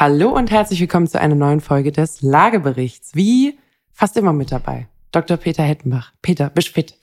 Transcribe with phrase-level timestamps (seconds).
[0.00, 3.16] Hallo und herzlich willkommen zu einer neuen Folge des Lageberichts.
[3.16, 3.58] Wie
[3.92, 4.86] fast immer mit dabei.
[5.10, 5.36] Dr.
[5.36, 6.12] Peter Hettenbach.
[6.22, 6.96] Peter, bist fit?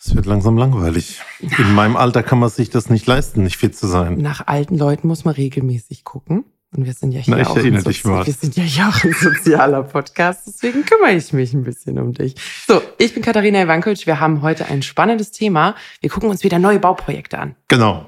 [0.00, 1.20] Es wird langsam langweilig.
[1.38, 4.16] In meinem Alter kann man sich das nicht leisten, nicht fit zu sein.
[4.18, 6.44] Nach alten Leuten muss man regelmäßig gucken.
[6.76, 9.12] Und wir sind ja hier Na, ich auch ein wir sind ja hier auch ein
[9.12, 12.34] sozialer Podcast, deswegen kümmere ich mich ein bisschen um dich.
[12.66, 14.08] So, ich bin Katharina Ivankovic.
[14.08, 15.76] Wir haben heute ein spannendes Thema.
[16.00, 17.54] Wir gucken uns wieder neue Bauprojekte an.
[17.68, 18.06] Genau.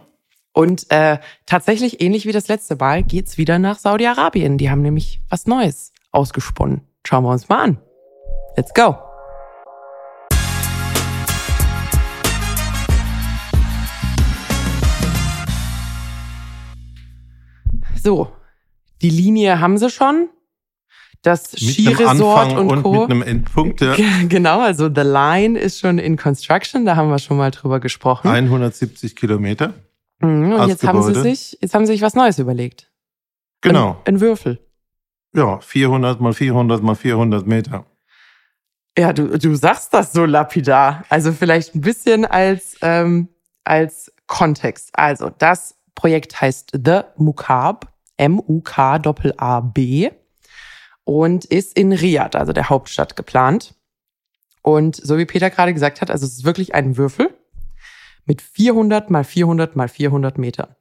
[0.53, 4.59] Und äh, tatsächlich, ähnlich wie das letzte Mal, geht's wieder nach Saudi-Arabien.
[4.59, 6.83] Die haben nämlich was Neues ausgesponnen.
[7.07, 7.79] Schauen wir uns mal an.
[8.57, 8.97] Let's go.
[18.03, 18.33] So,
[19.03, 20.29] die Linie haben sie schon.
[21.23, 22.93] Das Skiresort und, und Co.
[23.03, 23.83] mit einem Endpunkt.
[23.83, 23.95] Ja.
[23.95, 27.79] Ge- Genau, also The Line ist schon in Construction, da haben wir schon mal drüber
[27.79, 28.29] gesprochen.
[28.29, 29.75] 170 Kilometer.
[30.21, 32.91] Mhm, und jetzt haben sie sich, jetzt haben sie sich was Neues überlegt.
[33.63, 34.01] Genau.
[34.05, 34.59] Ein, ein Würfel.
[35.35, 37.87] Ja, 400 mal 400 mal 400 Meter.
[38.99, 41.05] Ja, du, du sagst das so lapidar.
[41.09, 43.29] Also vielleicht ein bisschen als, ähm,
[43.65, 44.91] als Kontext.
[44.93, 50.11] Also das Projekt heißt The Mukab, M-U-K-A-B
[51.05, 53.75] und ist in Riyadh, also der Hauptstadt, geplant.
[54.63, 57.31] Und so wie Peter gerade gesagt hat, also es ist wirklich ein Würfel
[58.31, 60.77] mit 400 mal 400 mal 400 Metern.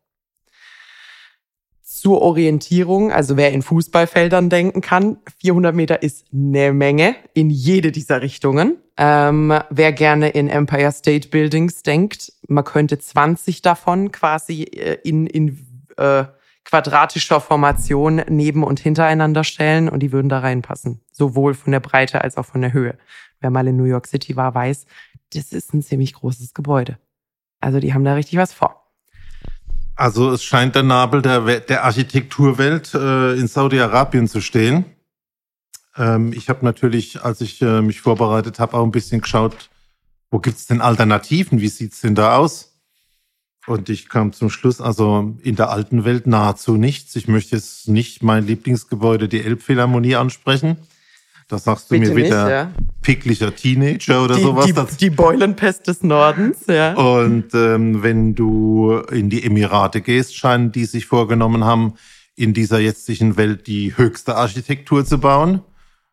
[1.81, 7.92] Zur Orientierung, also wer in Fußballfeldern denken kann, 400 Meter ist eine Menge in jede
[7.92, 8.77] dieser Richtungen.
[8.97, 15.25] Ähm, wer gerne in Empire State Buildings denkt, man könnte 20 davon quasi äh, in,
[15.25, 15.58] in
[15.97, 16.25] äh,
[16.66, 21.02] quadratischer Formation neben und hintereinander stellen und die würden da reinpassen.
[21.11, 22.95] Sowohl von der Breite als auch von der Höhe.
[23.39, 24.86] Wer mal in New York City war, weiß,
[25.33, 27.00] das ist ein ziemlich großes Gebäude.
[27.59, 28.79] Also die haben da richtig was vor.
[29.95, 34.85] Also es scheint der Nabel der, der Architekturwelt äh, in Saudi-Arabien zu stehen.
[35.97, 39.69] Ähm, ich habe natürlich, als ich äh, mich vorbereitet habe, auch ein bisschen geschaut,
[40.31, 41.59] wo gibt's denn Alternativen?
[41.59, 42.70] Wie sieht's denn da aus?
[43.67, 47.15] Und ich kam zum Schluss, also in der alten Welt nahezu nichts.
[47.15, 50.77] Ich möchte jetzt nicht mein Lieblingsgebäude, die Elbphilharmonie, ansprechen.
[51.49, 52.71] Da sagst du Bitte mir nicht, wieder ja.
[53.02, 54.65] picklicher Teenager oder Die, sowas.
[54.67, 56.93] die, Das- die Beulenpest des Nordens, ja.
[56.93, 61.95] und ähm, wenn du in die Emirate gehst, scheinen die sich vorgenommen haben,
[62.36, 65.61] in dieser jetzigen Welt die höchste Architektur zu bauen.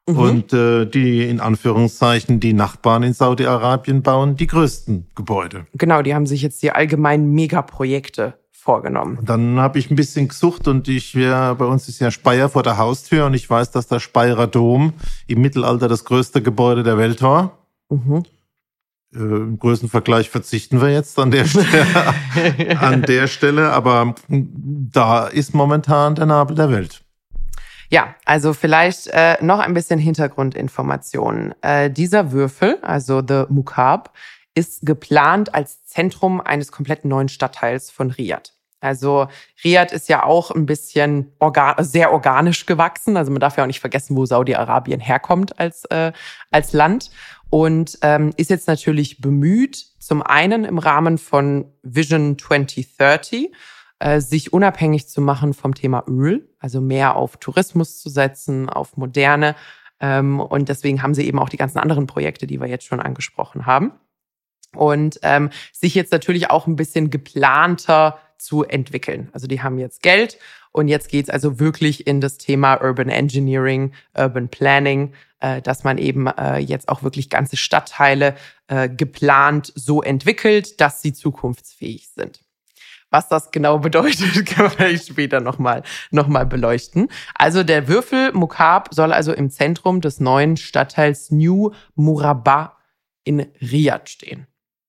[0.08, 0.18] Mhm.
[0.18, 5.66] Und äh, die in Anführungszeichen die Nachbarn in Saudi-Arabien bauen die größten Gebäude.
[5.74, 8.34] Genau, die haben sich jetzt die allgemeinen Megaprojekte
[8.66, 9.18] vorgenommen.
[9.22, 12.64] Dann habe ich ein bisschen gesucht und ich ja, bei uns ist ja Speyer vor
[12.64, 14.92] der Haustür und ich weiß, dass der Speyerer Dom
[15.28, 17.58] im Mittelalter das größte Gebäude der Welt war.
[17.88, 18.24] Mhm.
[19.14, 22.80] Äh, Im Größenvergleich verzichten wir jetzt an der Stelle.
[22.80, 27.02] an der Stelle, aber da ist momentan der Nabel der Welt.
[27.88, 31.54] Ja, also vielleicht äh, noch ein bisschen Hintergrundinformationen.
[31.62, 34.12] Äh, dieser Würfel, also The Mukab,
[34.56, 38.55] ist geplant als Zentrum eines kompletten neuen Stadtteils von Riyadh.
[38.86, 39.26] Also
[39.64, 43.16] Riyadh ist ja auch ein bisschen orga sehr organisch gewachsen.
[43.16, 46.12] Also man darf ja auch nicht vergessen, wo Saudi-Arabien herkommt als, äh,
[46.50, 47.10] als Land.
[47.50, 53.52] Und ähm, ist jetzt natürlich bemüht, zum einen im Rahmen von Vision 2030,
[53.98, 58.96] äh, sich unabhängig zu machen vom Thema Öl, also mehr auf Tourismus zu setzen, auf
[58.96, 59.54] moderne.
[60.00, 63.00] Ähm, und deswegen haben sie eben auch die ganzen anderen Projekte, die wir jetzt schon
[63.00, 63.92] angesprochen haben.
[64.74, 69.28] Und ähm, sich jetzt natürlich auch ein bisschen geplanter zu entwickeln.
[69.32, 70.38] Also die haben jetzt Geld
[70.72, 75.98] und jetzt geht's also wirklich in das Thema Urban Engineering, Urban Planning, äh, dass man
[75.98, 78.36] eben äh, jetzt auch wirklich ganze Stadtteile
[78.68, 82.40] äh, geplant so entwickelt, dass sie zukunftsfähig sind.
[83.10, 87.08] Was das genau bedeutet, wir vielleicht später nochmal noch mal beleuchten.
[87.34, 92.76] Also der Würfel Mukab soll also im Zentrum des neuen Stadtteils New Murabba
[93.24, 94.46] in Riyadh stehen.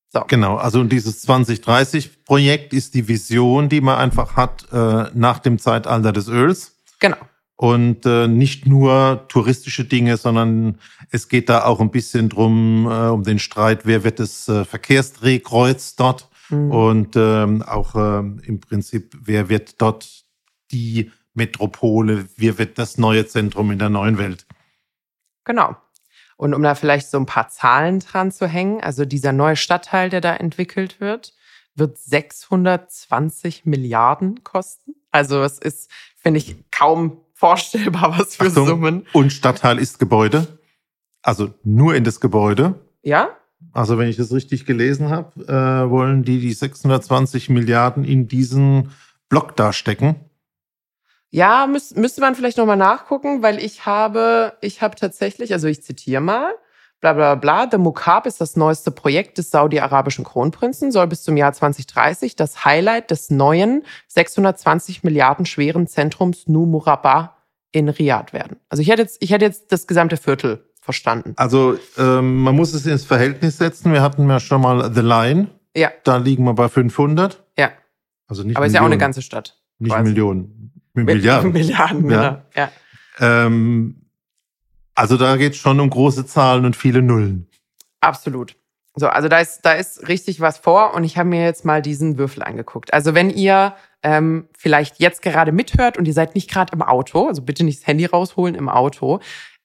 [0.09, 0.23] So.
[0.27, 6.13] Genau, also dieses 2030-Projekt ist die Vision, die man einfach hat äh, nach dem Zeitalter
[6.13, 6.77] des Öls.
[6.99, 7.17] Genau.
[7.57, 10.77] Und äh, nicht nur touristische Dinge, sondern
[11.11, 14.63] es geht da auch ein bisschen drum, äh, um den Streit, wer wird das äh,
[14.63, 16.71] Verkehrsdrehkreuz dort Mhm.
[16.71, 20.23] und ähm, auch ähm, im Prinzip, wer wird dort
[20.71, 24.45] die Metropole, wer wird das neue Zentrum in der neuen Welt.
[25.43, 25.75] Genau.
[26.37, 30.09] Und um da vielleicht so ein paar Zahlen dran zu hängen, also dieser neue Stadtteil,
[30.09, 31.33] der da entwickelt wird,
[31.75, 34.95] wird 620 Milliarden kosten.
[35.11, 39.07] Also es ist, finde ich, kaum vorstellbar, was für Achtung, Summen.
[39.13, 40.59] Und Stadtteil ist Gebäude,
[41.21, 42.75] also nur in das Gebäude.
[43.01, 43.29] Ja?
[43.73, 48.91] Also wenn ich das richtig gelesen habe, äh, wollen die die 620 Milliarden in diesen
[49.29, 50.15] Block da stecken.
[51.29, 55.83] Ja, müß, müsste man vielleicht nochmal nachgucken, weil ich habe, ich habe tatsächlich, also ich
[55.83, 56.53] zitiere mal,
[57.01, 61.37] bla bla bla, The Mukab ist das neueste Projekt des saudi-arabischen Kronprinzen, soll bis zum
[61.37, 67.35] Jahr 2030 das Highlight des neuen 620 Milliarden schweren Zentrums Nu Murabba
[67.71, 68.57] in Riyadh werden.
[68.69, 71.33] Also ich hätte jetzt, ich hätte jetzt das gesamte Viertel verstanden.
[71.35, 73.91] Also ähm, man muss es ins Verhältnis setzen.
[73.91, 75.47] Wir hatten ja schon mal The Line.
[75.75, 75.91] Ja.
[76.05, 77.43] Da liegen wir bei 500.
[77.57, 77.71] Ja.
[78.27, 79.59] Also nicht Aber ist ja auch eine ganze Stadt.
[79.79, 80.09] Nicht quasi.
[80.09, 80.76] Millionen.
[81.05, 81.51] Milliarden.
[81.53, 82.29] Milliarden, Ja.
[82.29, 82.41] genau.
[82.55, 82.71] Ja.
[83.19, 84.05] Ähm,
[84.95, 87.47] also da geht es schon um große Zahlen und viele Nullen.
[88.01, 88.55] Absolut.
[88.95, 91.83] So, also da ist, da ist richtig was vor und ich habe mir jetzt mal
[91.83, 92.93] diesen Würfel angeguckt.
[92.93, 97.27] Also wenn ihr ähm, vielleicht jetzt gerade mithört und ihr seid nicht gerade im Auto,
[97.27, 99.19] also bitte nicht das Handy rausholen im Auto,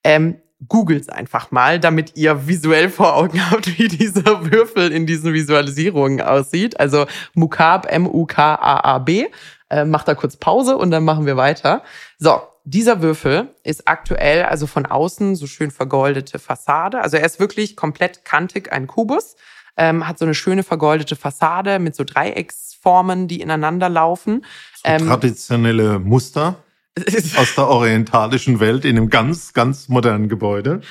[0.04, 0.36] ähm,
[0.68, 6.20] googelt einfach mal, damit ihr visuell vor Augen habt, wie dieser Würfel in diesen Visualisierungen
[6.20, 6.78] aussieht.
[6.78, 9.26] Also Mukab, M-U-K-A-A-B.
[9.72, 11.82] Äh, macht da kurz Pause und dann machen wir weiter.
[12.18, 17.00] So, dieser Würfel ist aktuell also von außen so schön vergoldete Fassade.
[17.00, 19.34] Also er ist wirklich komplett kantig, ein Kubus.
[19.78, 24.44] Ähm, hat so eine schöne vergoldete Fassade mit so Dreiecksformen, die ineinander laufen.
[24.74, 26.56] So Ähm, traditionelle Muster
[27.38, 30.82] aus der orientalischen Welt in einem ganz, ganz modernen Gebäude.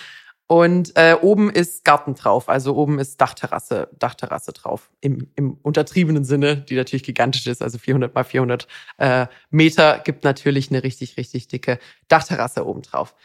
[0.51, 4.89] Und äh, oben ist Garten drauf, also oben ist Dachterrasse, Dachterrasse drauf.
[4.99, 8.67] Im, Im untertriebenen Sinne, die natürlich gigantisch ist, also 400 mal 400
[8.97, 13.15] äh, Meter, gibt natürlich eine richtig, richtig dicke Dachterrasse oben drauf.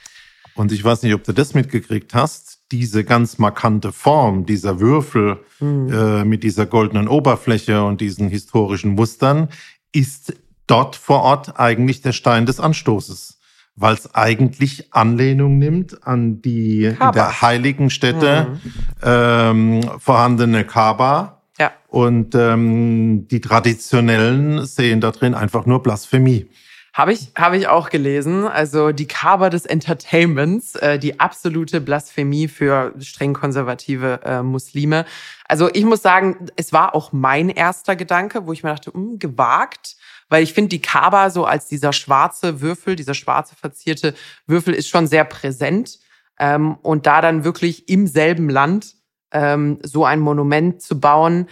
[0.55, 2.61] Und ich weiß nicht, ob du das mitgekriegt hast.
[2.71, 5.93] Diese ganz markante Form dieser Würfel Hm.
[5.93, 9.49] äh, mit dieser goldenen Oberfläche und diesen historischen Mustern
[9.91, 10.33] ist
[10.69, 13.36] dort vor Ort eigentlich der Stein des Anstoßes.
[13.77, 17.13] Weil es eigentlich Anlehnung nimmt an die in Kaaba.
[17.13, 18.73] der heiligen Stätte Mhm.
[19.03, 21.43] ähm, vorhandene Kaaba.
[21.59, 21.73] Ja.
[21.89, 26.49] Und ähm, die Traditionellen sehen da drin einfach nur Blasphemie.
[26.95, 28.47] Habe ich, habe ich auch gelesen.
[28.47, 35.05] Also die Kaber des Entertainments, äh, die absolute Blasphemie für streng konservative äh, Muslime.
[35.47, 39.19] Also ich muss sagen, es war auch mein erster Gedanke, wo ich mir dachte, hm,
[39.19, 39.97] gewagt,
[40.29, 44.15] weil ich finde, die Kaaba so als dieser schwarze Würfel, dieser schwarze verzierte
[44.47, 45.99] Würfel ist schon sehr präsent.
[46.39, 48.95] Ähm, und da dann wirklich im selben Land
[49.33, 51.49] ähm, so ein Monument zu bauen,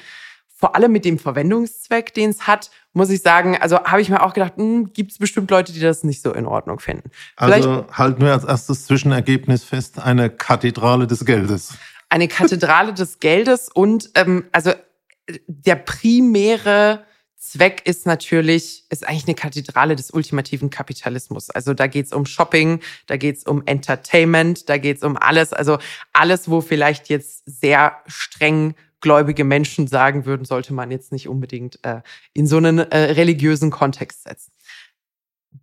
[0.56, 4.22] vor allem mit dem Verwendungszweck, den es hat, muss ich sagen, also habe ich mir
[4.22, 4.54] auch gedacht,
[4.94, 7.10] gibt es bestimmt Leute, die das nicht so in Ordnung finden.
[7.36, 11.74] Vielleicht Also halten wir als erstes Zwischenergebnis fest, eine Kathedrale des Geldes.
[12.08, 17.04] eine Kathedrale des Geldes und ähm, also äh, der primäre
[17.50, 21.50] Zweck ist natürlich, ist eigentlich eine Kathedrale des ultimativen Kapitalismus.
[21.50, 25.52] Also da geht's um Shopping, da geht's um Entertainment, da geht's um alles.
[25.52, 25.78] Also
[26.12, 31.78] alles, wo vielleicht jetzt sehr streng gläubige Menschen sagen würden, sollte man jetzt nicht unbedingt
[31.84, 32.00] äh,
[32.32, 34.50] in so einen äh, religiösen Kontext setzen.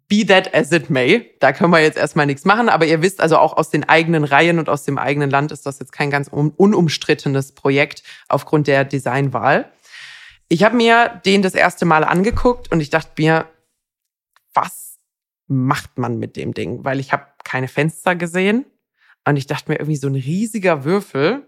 [0.07, 3.19] Be that as it may, da können wir jetzt erstmal nichts machen, aber ihr wisst
[3.19, 6.11] also auch aus den eigenen Reihen und aus dem eigenen Land ist das jetzt kein
[6.11, 9.71] ganz un unumstrittenes Projekt aufgrund der Designwahl.
[10.51, 13.47] Ich habe mir den das erste Mal angeguckt und ich dachte mir,
[14.53, 14.99] was
[15.47, 16.83] macht man mit dem Ding?
[16.83, 18.65] Weil ich habe keine Fenster gesehen
[19.25, 21.47] und ich dachte mir irgendwie so ein riesiger Würfel,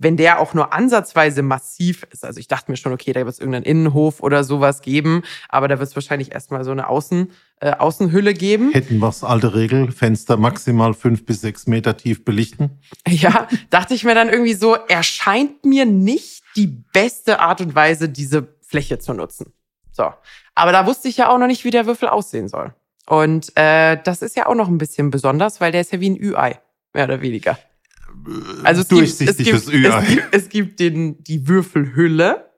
[0.00, 2.24] wenn der auch nur ansatzweise massiv ist.
[2.24, 5.68] Also ich dachte mir schon, okay, da wird es irgendeinen Innenhof oder sowas geben, aber
[5.68, 7.30] da wird es wahrscheinlich erstmal so eine Außen,
[7.60, 8.72] äh, Außenhülle geben.
[8.72, 12.80] Hätten wir es alte Regel, Fenster maximal fünf bis sechs Meter tief belichten.
[13.06, 18.08] Ja, dachte ich mir dann irgendwie so, erscheint mir nicht die beste Art und Weise,
[18.08, 19.52] diese Fläche zu nutzen.
[19.92, 20.04] So.
[20.54, 22.74] Aber da wusste ich ja auch noch nicht, wie der Würfel aussehen soll.
[23.06, 26.08] Und äh, das ist ja auch noch ein bisschen besonders, weil der ist ja wie
[26.08, 26.58] ein Ü-Ei,
[26.94, 27.58] mehr oder weniger.
[28.64, 32.50] Also es gibt, es Durchsichtiges gibt, es gibt, es gibt den, die Würfelhülle,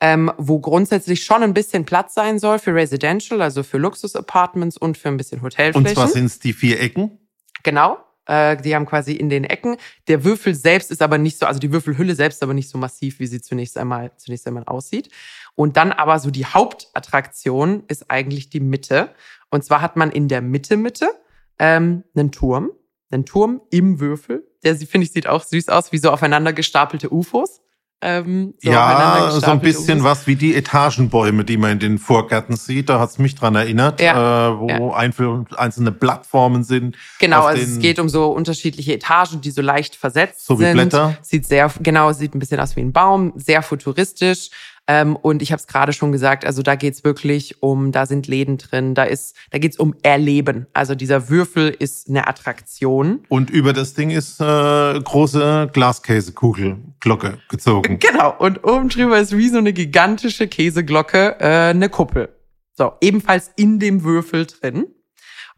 [0.00, 4.96] ähm, wo grundsätzlich schon ein bisschen Platz sein soll für Residential, also für Luxus-Apartments und
[4.96, 5.86] für ein bisschen Hotelflächen.
[5.86, 7.18] Und zwar sind es die vier Ecken.
[7.62, 7.98] Genau.
[8.26, 9.76] Äh, die haben quasi in den Ecken.
[10.08, 12.78] Der Würfel selbst ist aber nicht so, also die Würfelhülle selbst ist aber nicht so
[12.78, 15.10] massiv, wie sie zunächst einmal, zunächst einmal aussieht.
[15.54, 19.10] Und dann aber so die Hauptattraktion ist eigentlich die Mitte.
[19.50, 21.10] Und zwar hat man in der Mitte, Mitte,
[21.58, 22.70] ähm, einen Turm.
[23.10, 24.44] Einen Turm im Würfel.
[24.62, 27.60] Der, finde ich, sieht auch süß aus, wie so aufeinander gestapelte UFOs.
[28.02, 30.04] Ähm, so ja, so ein bisschen UFOs.
[30.10, 32.88] was wie die Etagenbäume, die man in den Vorgärten sieht.
[32.88, 36.96] Da hat's mich dran erinnert, Ja, äh, wo einzel- einzelne Plattformen sind.
[37.18, 40.72] Genau, also es geht um so unterschiedliche Etagen, die so leicht versetzt So wie sind.
[40.74, 41.16] Blätter?
[41.20, 44.48] Sieht sehr, genau, sieht ein bisschen aus wie ein Baum, sehr futuristisch.
[44.90, 48.26] Ähm, und ich habe es gerade schon gesagt, also da geht's wirklich um, da sind
[48.26, 50.66] Läden drin, da ist, da geht's um Erleben.
[50.72, 53.20] Also dieser Würfel ist eine Attraktion.
[53.28, 58.00] Und über das Ding ist äh, große Glaskäsekugel-Glocke gezogen.
[58.10, 58.36] Genau.
[58.36, 62.28] Und oben drüber ist wie so eine gigantische Käseglocke äh, eine Kuppel.
[62.72, 64.86] So, ebenfalls in dem Würfel drin.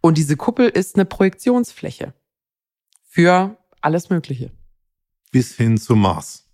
[0.03, 2.13] Und diese Kuppel ist eine Projektionsfläche
[3.09, 4.51] für alles Mögliche.
[5.31, 6.52] Bis hin zum Mars.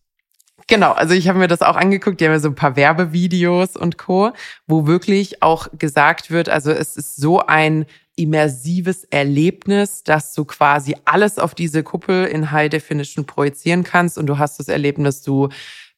[0.69, 3.75] Genau, also ich habe mir das auch angeguckt, die haben ja so ein paar Werbevideos
[3.75, 4.33] und Co.,
[4.67, 10.95] wo wirklich auch gesagt wird, also es ist so ein immersives Erlebnis, dass du quasi
[11.07, 15.49] alles auf diese Kuppel in High Definition projizieren kannst und du hast das Erlebnis, du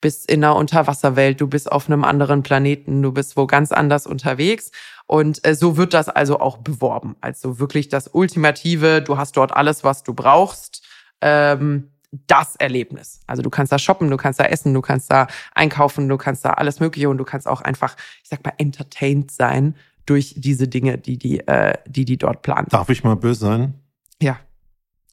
[0.00, 4.06] bist in einer Unterwasserwelt, du bist auf einem anderen Planeten, du bist wo ganz anders
[4.06, 4.70] unterwegs.
[5.06, 7.16] Und äh, so wird das also auch beworben.
[7.20, 10.82] Also wirklich das Ultimative, du hast dort alles, was du brauchst.
[11.20, 13.20] Ähm, das Erlebnis.
[13.26, 16.44] Also du kannst da shoppen, du kannst da essen, du kannst da einkaufen, du kannst
[16.44, 19.76] da alles Mögliche und du kannst auch einfach, ich sag mal, entertained sein
[20.06, 22.66] durch diese Dinge, die die, äh, die, die dort planen.
[22.70, 23.74] Darf ich mal böse sein?
[24.20, 24.40] Ja.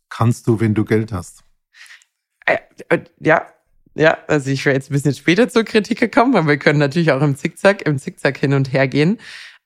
[0.10, 1.44] Kannst du, wenn du Geld hast?
[2.46, 2.58] Äh,
[2.90, 3.46] äh, ja,
[3.94, 7.12] ja, also ich wäre jetzt ein bisschen später zur Kritik gekommen, weil wir können natürlich
[7.12, 9.20] auch im Zickzack, im Zickzack hin und her gehen.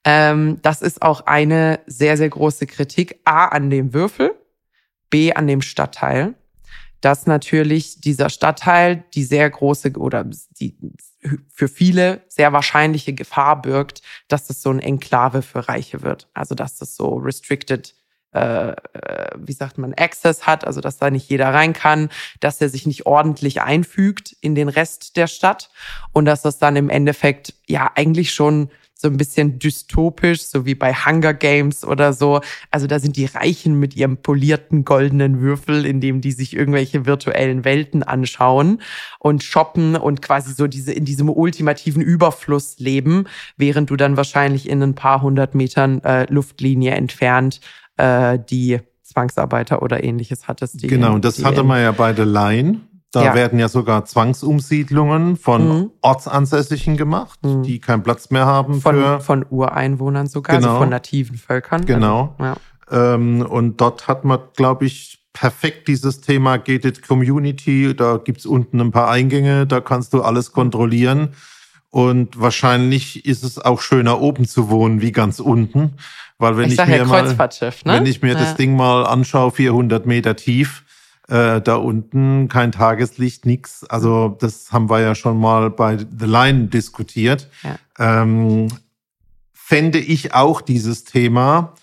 [0.04, 3.20] Ähm, das ist auch eine sehr, sehr große Kritik.
[3.24, 4.34] A an dem Würfel,
[5.10, 6.34] B an dem Stadtteil
[7.02, 10.24] dass natürlich dieser Stadtteil die sehr große oder
[10.60, 10.78] die
[11.50, 16.30] für viele sehr wahrscheinliche Gefahr birgt, dass das so ein Enklave für Reiche wird.
[16.34, 17.94] Also dass das so restricted,
[18.34, 22.62] äh, äh, wie sagt man, Access hat, also dass da nicht jeder rein kann, dass
[22.62, 25.70] er sich nicht ordentlich einfügt in den Rest der Stadt
[26.12, 30.76] und dass das dann im Endeffekt ja eigentlich schon so ein bisschen dystopisch, so wie
[30.76, 32.42] bei Hunger Games oder so.
[32.70, 37.06] Also da sind die Reichen mit ihrem polierten goldenen Würfel, in dem die sich irgendwelche
[37.08, 38.82] virtuellen Welten anschauen
[39.20, 43.26] und shoppen und quasi so diese in diesem ultimativen Überfluss leben,
[43.58, 47.60] während du dann wahrscheinlich in ein paar hundert Metern äh, Luftlinie entfernt
[47.98, 50.82] äh, die Zwangsarbeiter oder ähnliches hattest.
[50.84, 52.82] genau, und das hatte man ja bei The Line.
[53.12, 53.36] Da ja.
[53.36, 55.92] werden ja sogar Zwangsumsiedlungen von mhm.
[56.02, 57.64] Ortsansässigen gemacht, mhm.
[57.64, 60.76] die keinen Platz mehr haben von, für von Ureinwohnern sogar, also genau.
[60.76, 61.86] also von nativen Völkern.
[61.86, 62.36] Genau.
[62.38, 63.14] Also, ja.
[63.14, 67.94] ähm, und dort hat man, glaube ich, perfekt dieses Thema Gated Community.
[67.96, 71.34] Da gibt's unten ein paar Eingänge, da kannst du alles kontrollieren.
[71.90, 75.96] Und wahrscheinlich ist es auch schöner, oben zu wohnen wie ganz unten.
[76.38, 77.38] Weil wenn ich, ich mir ja mal, ne?
[77.84, 78.40] wenn ich mir ja.
[78.40, 80.86] das Ding mal anschaue, 400 Meter tief,
[81.32, 83.86] äh, da unten kein Tageslicht, nix.
[83.86, 87.50] Also das haben wir ja schon mal bei The Line diskutiert.
[87.64, 87.78] Ja.
[88.22, 88.68] Ähm,
[89.54, 91.74] fände ich auch dieses Thema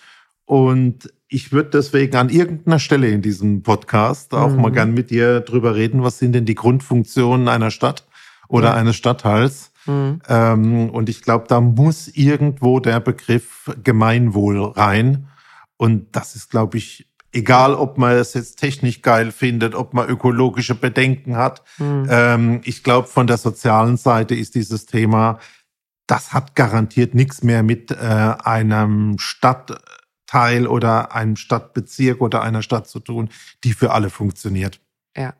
[0.45, 4.61] und ich würde deswegen an irgendeiner Stelle in diesem Podcast auch mhm.
[4.61, 8.05] mal gern mit dir drüber reden, was sind denn die Grundfunktionen einer Stadt
[8.47, 8.73] oder ja.
[8.75, 9.71] eines Stadtteils.
[9.87, 10.21] Mhm.
[10.29, 15.27] Ähm, und ich glaube, da muss irgendwo der Begriff Gemeinwohl rein.
[15.77, 20.09] Und das ist, glaube ich, Egal, ob man es jetzt technisch geil findet, ob man
[20.09, 21.61] ökologische Bedenken hat.
[21.77, 22.07] Mhm.
[22.09, 25.39] Ähm, ich glaube, von der sozialen Seite ist dieses Thema,
[26.07, 32.87] das hat garantiert nichts mehr mit äh, einem Stadtteil oder einem Stadtbezirk oder einer Stadt
[32.87, 33.29] zu tun,
[33.63, 34.81] die für alle funktioniert.
[35.15, 35.35] Ja.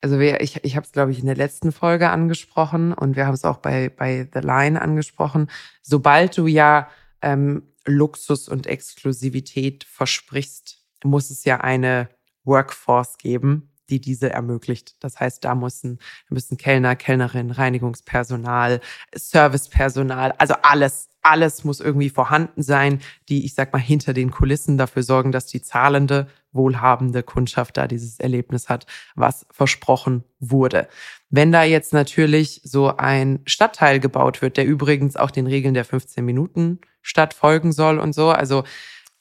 [0.00, 3.26] Also wir, ich, ich habe es, glaube ich, in der letzten Folge angesprochen und wir
[3.26, 5.50] haben es auch bei, bei The Line angesprochen.
[5.82, 6.88] Sobald du ja
[7.22, 10.75] ähm, Luxus und Exklusivität versprichst,
[11.06, 12.08] muss es ja eine
[12.44, 14.96] Workforce geben, die diese ermöglicht.
[15.00, 15.98] Das heißt, da müssen,
[16.28, 18.80] müssen Kellner, Kellnerin, Reinigungspersonal,
[19.14, 24.78] Servicepersonal, also alles, alles muss irgendwie vorhanden sein, die, ich sag mal, hinter den Kulissen
[24.78, 30.88] dafür sorgen, dass die zahlende, wohlhabende Kundschaft da dieses Erlebnis hat, was versprochen wurde.
[31.28, 35.84] Wenn da jetzt natürlich so ein Stadtteil gebaut wird, der übrigens auch den Regeln der
[35.84, 38.64] 15 Minuten Stadt folgen soll und so, also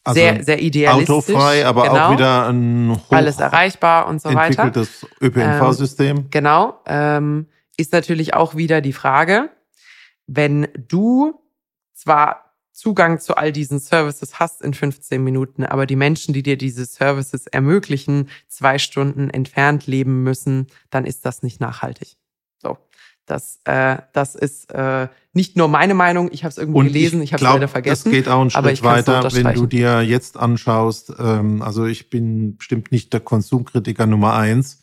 [0.06, 1.10] also sehr, sehr idealistisch.
[1.10, 2.08] Autofrei, aber genau.
[2.08, 4.64] auch wieder ein hoch alles erreichbar und so weiter.
[4.64, 6.18] Entwickeltes ÖPNV-System.
[6.18, 6.80] Ähm, genau.
[6.86, 9.50] Ähm, ist natürlich auch wieder die Frage,
[10.28, 11.42] wenn du
[11.94, 16.58] zwar Zugang zu all diesen Services hast in 15 Minuten, aber die Menschen, die dir
[16.58, 22.18] diese Services ermöglichen, zwei Stunden entfernt leben müssen, dann ist das nicht nachhaltig.
[22.58, 22.78] So.
[23.26, 27.22] Das, äh, das ist äh, nicht nur meine Meinung, ich habe es irgendwo und gelesen,
[27.22, 28.08] ich, ich habe es leider vergessen.
[28.08, 32.58] Es geht auch einen Schritt weiter, wenn du dir jetzt anschaust, ähm, also ich bin
[32.58, 34.82] bestimmt nicht der Konsumkritiker Nummer eins,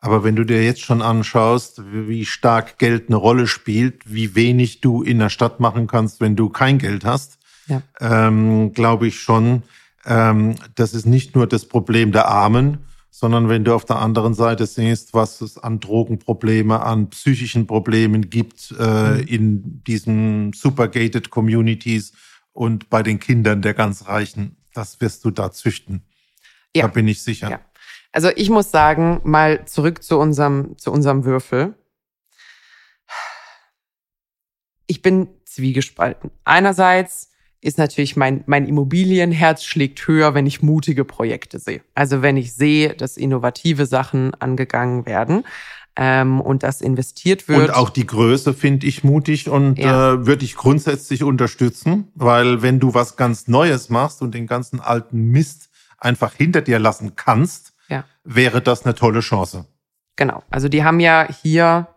[0.00, 4.80] aber wenn du dir jetzt schon anschaust, wie stark Geld eine Rolle spielt, wie wenig
[4.80, 7.82] du in der Stadt machen kannst, wenn du kein Geld hast, ja.
[8.00, 9.64] ähm, glaube ich schon,
[10.06, 12.78] ähm, das ist nicht nur das Problem der Armen,
[13.10, 18.30] sondern wenn du auf der anderen Seite siehst, was es an Drogenprobleme, an psychischen Problemen
[18.30, 19.20] gibt äh, mhm.
[19.26, 22.12] in diesen supergated Communities
[22.52, 26.02] und bei den Kindern der ganz Reichen, das wirst du da züchten.
[26.74, 26.82] Ja.
[26.82, 27.50] Da bin ich sicher.
[27.50, 27.60] Ja.
[28.12, 31.74] Also ich muss sagen, mal zurück zu unserem, zu unserem Würfel.
[34.86, 36.30] Ich bin zwiegespalten.
[36.44, 37.29] Einerseits
[37.60, 41.82] ist natürlich mein, mein Immobilienherz schlägt höher, wenn ich mutige Projekte sehe.
[41.94, 45.44] Also wenn ich sehe, dass innovative Sachen angegangen werden
[45.96, 47.68] ähm, und das investiert wird.
[47.68, 50.14] Und auch die Größe finde ich mutig und ja.
[50.14, 54.80] äh, würde ich grundsätzlich unterstützen, weil wenn du was ganz Neues machst und den ganzen
[54.80, 58.04] alten Mist einfach hinter dir lassen kannst, ja.
[58.24, 59.66] wäre das eine tolle Chance.
[60.16, 60.42] Genau.
[60.50, 61.88] Also die haben ja hier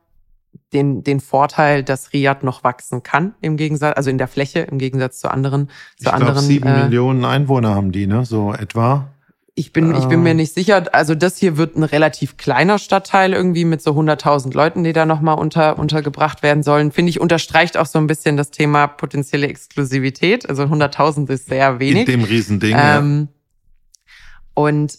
[0.73, 4.77] den, den Vorteil, dass Riyadh noch wachsen kann, im Gegensatz, also in der Fläche, im
[4.77, 5.69] Gegensatz zu anderen.
[5.97, 8.25] Zu ich anderen sieben äh, Millionen Einwohner haben die, ne?
[8.25, 9.07] So etwa.
[9.55, 10.35] Ich bin, ich bin mir äh.
[10.35, 10.83] nicht sicher.
[10.93, 15.05] Also das hier wird ein relativ kleiner Stadtteil irgendwie mit so 100.000 Leuten, die da
[15.05, 16.91] nochmal unter, untergebracht werden sollen.
[16.91, 20.49] Finde ich, unterstreicht auch so ein bisschen das Thema potenzielle Exklusivität.
[20.49, 22.07] Also 100.000 ist sehr wenig.
[22.07, 24.11] In dem Riesending, ähm, ja.
[24.55, 24.97] Und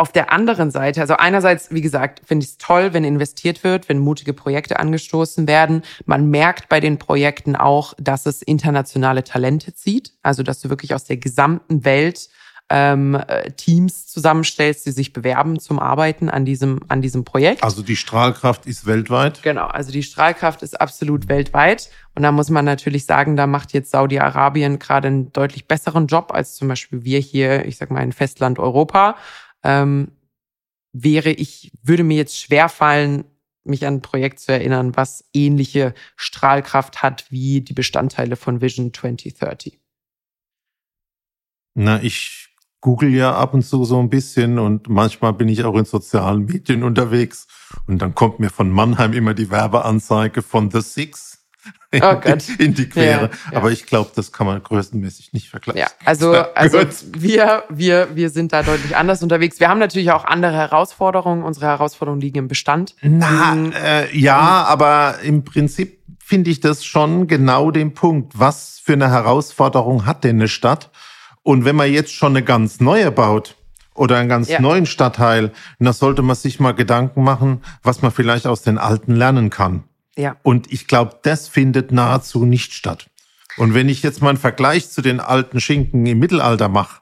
[0.00, 3.90] auf der anderen Seite, also einerseits, wie gesagt, finde ich es toll, wenn investiert wird,
[3.90, 5.82] wenn mutige Projekte angestoßen werden.
[6.06, 10.94] Man merkt bei den Projekten auch, dass es internationale Talente zieht, also dass du wirklich
[10.94, 12.30] aus der gesamten Welt
[12.70, 17.62] ähm, äh, Teams zusammenstellst, die sich bewerben zum Arbeiten an diesem, an diesem Projekt.
[17.62, 19.42] Also die Strahlkraft ist weltweit?
[19.42, 21.90] Genau, also die Strahlkraft ist absolut weltweit.
[22.14, 26.32] Und da muss man natürlich sagen, da macht jetzt Saudi-Arabien gerade einen deutlich besseren Job
[26.32, 29.16] als zum Beispiel wir hier, ich sag mal, in Festland Europa
[29.62, 30.12] ähm,
[30.92, 33.24] wäre ich, würde mir jetzt schwer fallen,
[33.64, 38.92] mich an ein Projekt zu erinnern, was ähnliche Strahlkraft hat wie die Bestandteile von Vision
[38.92, 39.78] 2030.
[41.74, 42.48] Na, ich
[42.80, 46.46] google ja ab und zu so ein bisschen und manchmal bin ich auch in sozialen
[46.46, 47.46] Medien unterwegs
[47.86, 51.29] und dann kommt mir von Mannheim immer die Werbeanzeige von The Six
[51.90, 52.48] in, oh Gott.
[52.58, 53.22] in die Quere.
[53.22, 53.56] Ja, ja.
[53.58, 55.80] Aber ich glaube, das kann man größenmäßig nicht vergleichen.
[55.80, 56.80] Ja, also, also
[57.12, 59.60] wir, wir, wir sind da deutlich anders unterwegs.
[59.60, 61.42] Wir haben natürlich auch andere Herausforderungen.
[61.42, 62.94] Unsere Herausforderungen liegen im Bestand.
[63.02, 63.72] Na, mhm.
[63.72, 68.38] äh, ja, aber im Prinzip finde ich das schon genau den Punkt.
[68.38, 70.90] Was für eine Herausforderung hat denn eine Stadt?
[71.42, 73.56] Und wenn man jetzt schon eine ganz neue baut,
[74.00, 74.60] oder einen ganz ja.
[74.60, 79.14] neuen Stadtteil, dann sollte man sich mal Gedanken machen, was man vielleicht aus den alten
[79.14, 79.84] lernen kann.
[80.20, 80.36] Ja.
[80.42, 83.08] Und ich glaube, das findet nahezu nicht statt.
[83.56, 87.00] Und wenn ich jetzt mal einen Vergleich zu den alten Schinken im Mittelalter mache,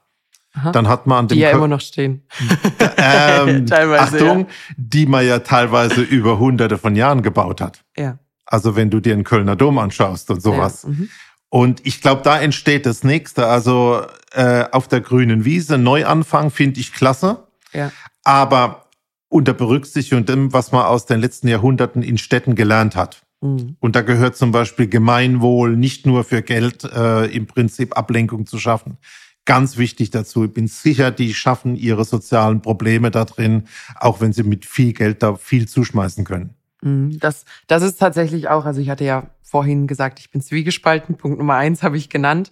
[0.73, 2.23] dann hat man an dem die ja immer noch stehen.
[2.97, 4.47] ähm, teilweise, Achtung, ja.
[4.77, 7.83] die man ja teilweise über hunderte von Jahren gebaut hat.
[7.95, 8.17] Ja.
[8.45, 10.83] Also wenn du dir den Kölner Dom anschaust und sowas.
[10.83, 10.89] Ja.
[10.89, 11.09] Mhm.
[11.49, 13.47] Und ich glaube, da entsteht das nächste.
[13.47, 14.01] Also
[14.31, 17.47] äh, auf der grünen Wiese Neuanfang finde ich klasse.
[17.71, 17.91] Ja.
[18.23, 18.88] Aber
[19.29, 23.21] unter Berücksichtigung dem, was man aus den letzten Jahrhunderten in Städten gelernt hat.
[23.41, 23.77] Mhm.
[23.79, 28.57] Und da gehört zum Beispiel Gemeinwohl, nicht nur für Geld äh, im Prinzip Ablenkung zu
[28.57, 28.97] schaffen.
[29.45, 30.45] Ganz wichtig dazu.
[30.45, 33.63] Ich bin sicher, die schaffen ihre sozialen Probleme da drin,
[33.95, 36.55] auch wenn sie mit viel Geld da viel zuschmeißen können.
[36.81, 37.19] Mhm.
[37.19, 41.15] Das, das ist tatsächlich auch, also ich hatte ja vorhin gesagt, ich bin zwiegespalten.
[41.15, 42.51] Punkt Nummer eins habe ich genannt.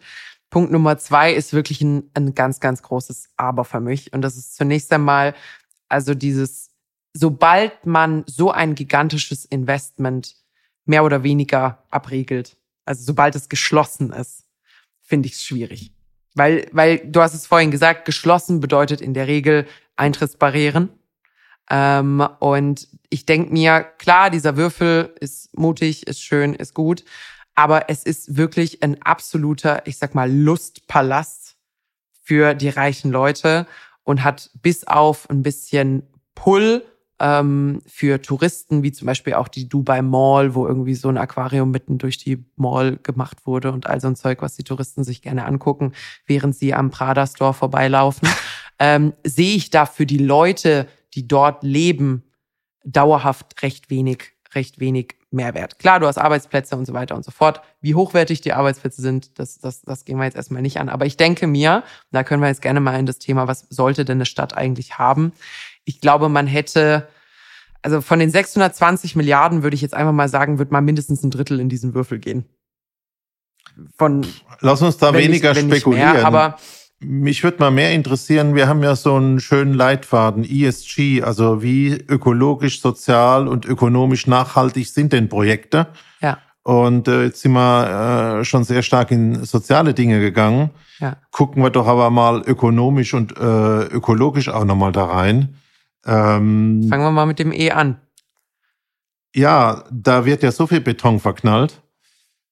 [0.49, 4.13] Punkt Nummer zwei ist wirklich ein, ein ganz, ganz großes Aber für mich.
[4.13, 5.33] Und das ist zunächst einmal,
[5.89, 6.69] also dieses
[7.19, 10.35] sobald man so ein gigantisches Investment
[10.85, 14.45] mehr oder weniger abregelt, also sobald es geschlossen ist,
[15.01, 15.91] finde ich es schwierig.
[16.35, 20.89] Weil, weil du hast es vorhin gesagt, geschlossen bedeutet in der Regel Eintrittsbarrieren.
[21.69, 27.03] Ähm, und ich denke mir, klar, dieser Würfel ist mutig, ist schön, ist gut,
[27.55, 31.57] aber es ist wirklich ein absoluter, ich sag mal, Lustpalast
[32.21, 33.65] für die reichen Leute
[34.07, 36.85] und hat bis auf ein bisschen Pull
[37.19, 41.71] ähm, für Touristen, wie zum Beispiel auch die Dubai Mall, wo irgendwie so ein Aquarium
[41.71, 45.21] mitten durch die Mall gemacht wurde und all so ein Zeug, was die Touristen sich
[45.21, 45.91] gerne angucken,
[46.25, 48.29] während sie am Prada Store vorbeilaufen,
[48.79, 52.23] ähm, sehe ich da für die Leute, die dort leben,
[52.85, 55.77] dauerhaft recht wenig, recht wenig Mehrwert.
[55.79, 57.61] Klar, du hast Arbeitsplätze und so weiter und so fort.
[57.81, 60.87] Wie hochwertig die Arbeitsplätze sind, das, das, das gehen wir jetzt erstmal nicht an.
[60.87, 64.05] Aber ich denke mir, da können wir jetzt gerne mal in das Thema, was sollte
[64.05, 65.33] denn eine Stadt eigentlich haben?
[65.87, 67.07] ich glaube, man hätte,
[67.81, 71.31] also von den 620 Milliarden würde ich jetzt einfach mal sagen, wird mal mindestens ein
[71.31, 72.45] Drittel in diesen Würfel gehen.
[73.97, 74.27] Von,
[74.59, 76.13] Lass uns da weniger nicht, spekulieren.
[76.13, 76.57] Mehr, aber
[76.99, 81.93] mich würde mal mehr interessieren, wir haben ja so einen schönen Leitfaden, ESG, also wie
[81.93, 85.87] ökologisch, sozial und ökonomisch nachhaltig sind denn Projekte?
[86.21, 86.39] Ja.
[86.63, 90.71] Und äh, jetzt sind wir äh, schon sehr stark in soziale Dinge gegangen.
[90.99, 91.17] Ja.
[91.31, 95.55] Gucken wir doch aber mal ökonomisch und äh, ökologisch auch nochmal da rein.
[96.05, 98.01] Ähm, Fangen wir mal mit dem E an.
[99.35, 101.81] Ja, da wird ja so viel Beton verknallt.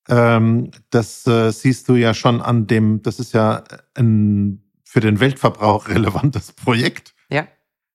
[0.08, 3.64] Ähm, das äh, siehst du ja schon an dem, das ist ja
[3.96, 7.14] ein für den Weltverbrauch relevantes Projekt.
[7.30, 7.48] Ja.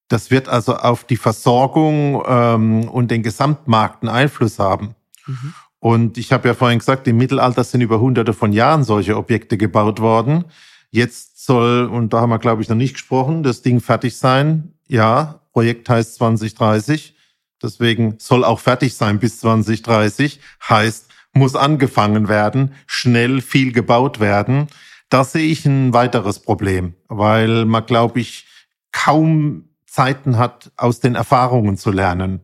[0.09, 4.95] Das wird also auf die Versorgung ähm, und den Gesamtmarkt einen Einfluss haben.
[5.27, 5.55] Mhm.
[5.79, 9.57] Und ich habe ja vorhin gesagt, im Mittelalter sind über hunderte von Jahren solche Objekte
[9.57, 10.45] gebaut worden.
[10.91, 14.75] Jetzt soll, und da haben wir, glaube ich, noch nicht gesprochen, das Ding fertig sein.
[14.89, 17.15] Ja, Projekt heißt 2030.
[17.63, 20.41] Deswegen soll auch fertig sein bis 2030.
[20.69, 24.69] Heißt, muss angefangen werden, schnell viel gebaut werden.
[25.09, 28.47] Da sehe ich ein weiteres Problem, weil man, glaube ich,
[28.93, 32.41] kaum Zeiten hat, aus den Erfahrungen zu lernen.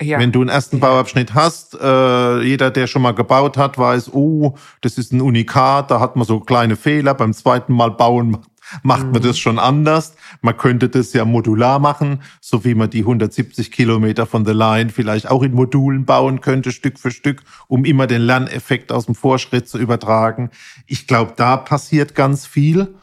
[0.00, 0.18] Ja.
[0.18, 4.54] Wenn du einen ersten Bauabschnitt hast, äh, jeder, der schon mal gebaut hat, weiß, oh,
[4.80, 7.14] das ist ein Unikat, da hat man so kleine Fehler.
[7.14, 8.50] Beim zweiten Mal bauen macht
[8.82, 9.20] man mhm.
[9.20, 10.14] das schon anders.
[10.40, 14.90] Man könnte das ja modular machen, so wie man die 170 Kilometer von The Line
[14.90, 19.14] vielleicht auch in Modulen bauen könnte, Stück für Stück, um immer den Lerneffekt aus dem
[19.14, 20.50] Vorschritt zu übertragen.
[20.86, 22.94] Ich glaube, da passiert ganz viel.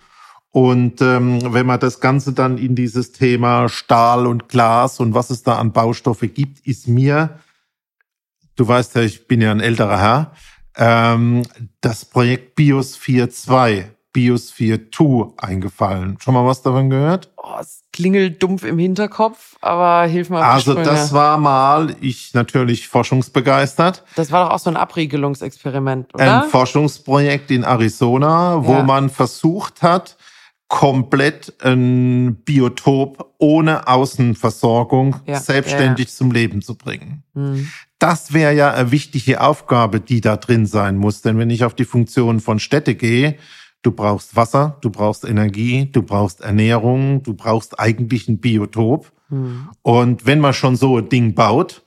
[0.52, 5.30] Und ähm, wenn man das Ganze dann in dieses Thema Stahl und Glas und was
[5.30, 7.40] es da an Baustoffe gibt, ist mir,
[8.58, 10.32] du weißt ja, ich bin ja ein älterer Herr,
[10.76, 11.44] ähm,
[11.80, 16.18] das Projekt Biosphere 2 Biosphere 2 eingefallen.
[16.20, 17.32] Schon mal was davon gehört?
[17.38, 20.42] Oh, es klingelt dumpf im Hinterkopf, aber hilf mal.
[20.42, 24.04] Also das war mal, ich natürlich forschungsbegeistert.
[24.16, 26.44] Das war doch auch so ein Abriegelungsexperiment, oder?
[26.44, 28.84] Ein Forschungsprojekt in Arizona, wo ja.
[28.84, 30.18] man versucht hat,
[30.72, 36.18] komplett ein Biotop ohne Außenversorgung ja, selbstständig ja, ja.
[36.18, 37.24] zum Leben zu bringen.
[37.34, 37.70] Mhm.
[38.00, 41.22] Das wäre ja eine wichtige Aufgabe, die da drin sein muss.
[41.22, 43.38] Denn wenn ich auf die Funktion von Städte gehe,
[43.82, 49.12] Du brauchst Wasser, du brauchst Energie, du brauchst Ernährung, du brauchst eigentlich ein Biotop.
[49.30, 49.70] Mhm.
[49.82, 51.84] Und wenn man schon so ein Ding baut,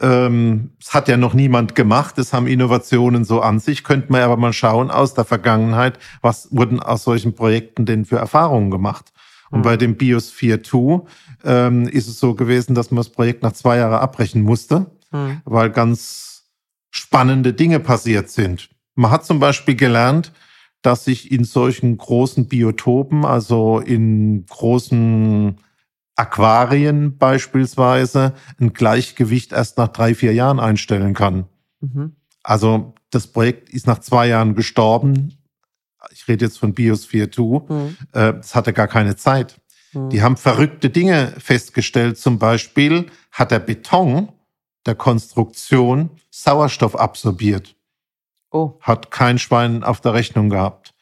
[0.00, 4.22] ähm, es hat ja noch niemand gemacht, es haben Innovationen so an sich, könnte man
[4.22, 9.12] aber mal schauen aus der Vergangenheit, was wurden aus solchen Projekten denn für Erfahrungen gemacht.
[9.50, 9.64] Und mhm.
[9.64, 11.00] bei dem Biosphere 2
[11.44, 15.40] ähm, ist es so gewesen, dass man das Projekt nach zwei Jahren abbrechen musste, mhm.
[15.44, 16.44] weil ganz
[16.90, 18.68] spannende Dinge passiert sind.
[18.94, 20.32] Man hat zum Beispiel gelernt,
[20.82, 25.56] dass sich in solchen großen Biotopen, also in großen
[26.14, 31.46] Aquarien beispielsweise, ein Gleichgewicht erst nach drei, vier Jahren einstellen kann.
[31.80, 32.16] Mhm.
[32.42, 35.38] Also das Projekt ist nach zwei Jahren gestorben.
[36.12, 37.42] Ich rede jetzt von Biosphere 2.
[37.42, 37.96] Mhm.
[38.12, 39.60] Äh, es hatte gar keine Zeit.
[39.92, 40.10] Mhm.
[40.10, 42.18] Die haben verrückte Dinge festgestellt.
[42.18, 44.28] Zum Beispiel hat der Beton
[44.86, 47.76] der Konstruktion Sauerstoff absorbiert.
[48.50, 48.78] Oh.
[48.80, 50.94] Hat kein Schwein auf der Rechnung gehabt.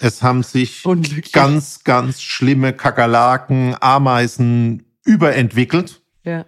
[0.00, 0.84] Es haben sich
[1.32, 6.00] ganz, ganz schlimme Kakerlaken, Ameisen überentwickelt.
[6.24, 6.46] Ja.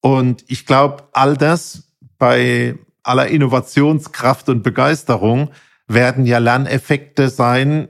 [0.00, 1.88] Und ich glaube, all das
[2.18, 5.50] bei aller Innovationskraft und Begeisterung
[5.86, 7.88] werden ja Lerneffekte sein,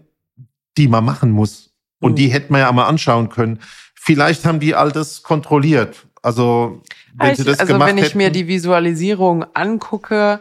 [0.76, 1.74] die man machen muss.
[2.00, 2.16] Und mhm.
[2.16, 3.60] die hätte man ja mal anschauen können.
[3.94, 6.06] Vielleicht haben die all das kontrolliert.
[6.22, 6.82] Also,
[7.14, 10.40] wenn ich, sie das also gemacht wenn ich hätten, mir die Visualisierung angucke,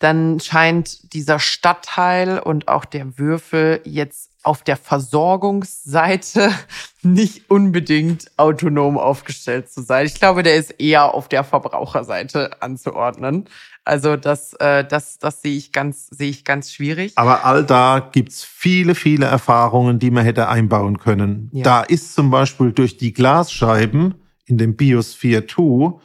[0.00, 6.50] dann scheint dieser Stadtteil und auch der Würfel jetzt auf der Versorgungsseite
[7.02, 10.06] nicht unbedingt autonom aufgestellt zu sein.
[10.06, 13.44] Ich glaube, der ist eher auf der Verbraucherseite anzuordnen.
[13.84, 17.12] Also das, äh, das, das sehe ich ganz, sehe ich ganz schwierig.
[17.16, 21.50] Aber all da gibt's viele, viele Erfahrungen, die man hätte einbauen können.
[21.52, 21.62] Ja.
[21.62, 24.14] Da ist zum Beispiel durch die Glasscheiben
[24.46, 26.00] in dem Biosphere 2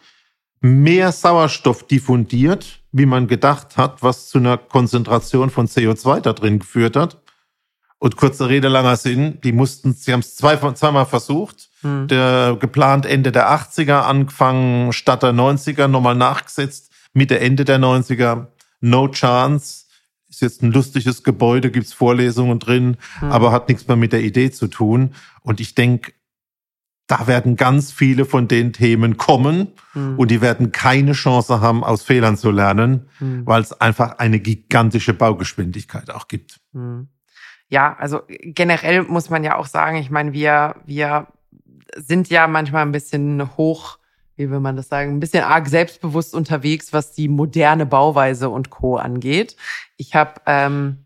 [0.59, 6.59] mehr Sauerstoff diffundiert, wie man gedacht hat, was zu einer Konzentration von CO2 da drin
[6.59, 7.21] geführt hat.
[7.97, 12.07] Und kurze Rede, langer Sinn, die mussten, sie haben es zwei, zweimal versucht, hm.
[12.07, 18.47] der geplant Ende der 80er, angefangen statt der 90er, nochmal nachgesetzt, Mitte, Ende der 90er,
[18.79, 19.87] no chance.
[20.29, 23.29] Ist jetzt ein lustiges Gebäude, gibt's Vorlesungen drin, hm.
[23.29, 25.15] aber hat nichts mehr mit der Idee zu tun.
[25.41, 26.13] Und ich denke,
[27.07, 30.17] da werden ganz viele von den Themen kommen mhm.
[30.17, 33.45] und die werden keine Chance haben, aus Fehlern zu lernen, mhm.
[33.45, 36.59] weil es einfach eine gigantische Baugeschwindigkeit auch gibt.
[36.73, 37.07] Mhm.
[37.69, 41.27] Ja, also generell muss man ja auch sagen, ich meine, wir, wir
[41.95, 43.97] sind ja manchmal ein bisschen hoch,
[44.35, 48.69] wie will man das sagen, ein bisschen arg selbstbewusst unterwegs, was die moderne Bauweise und
[48.69, 48.97] Co.
[48.97, 49.55] angeht.
[49.97, 51.05] Ich habe ähm,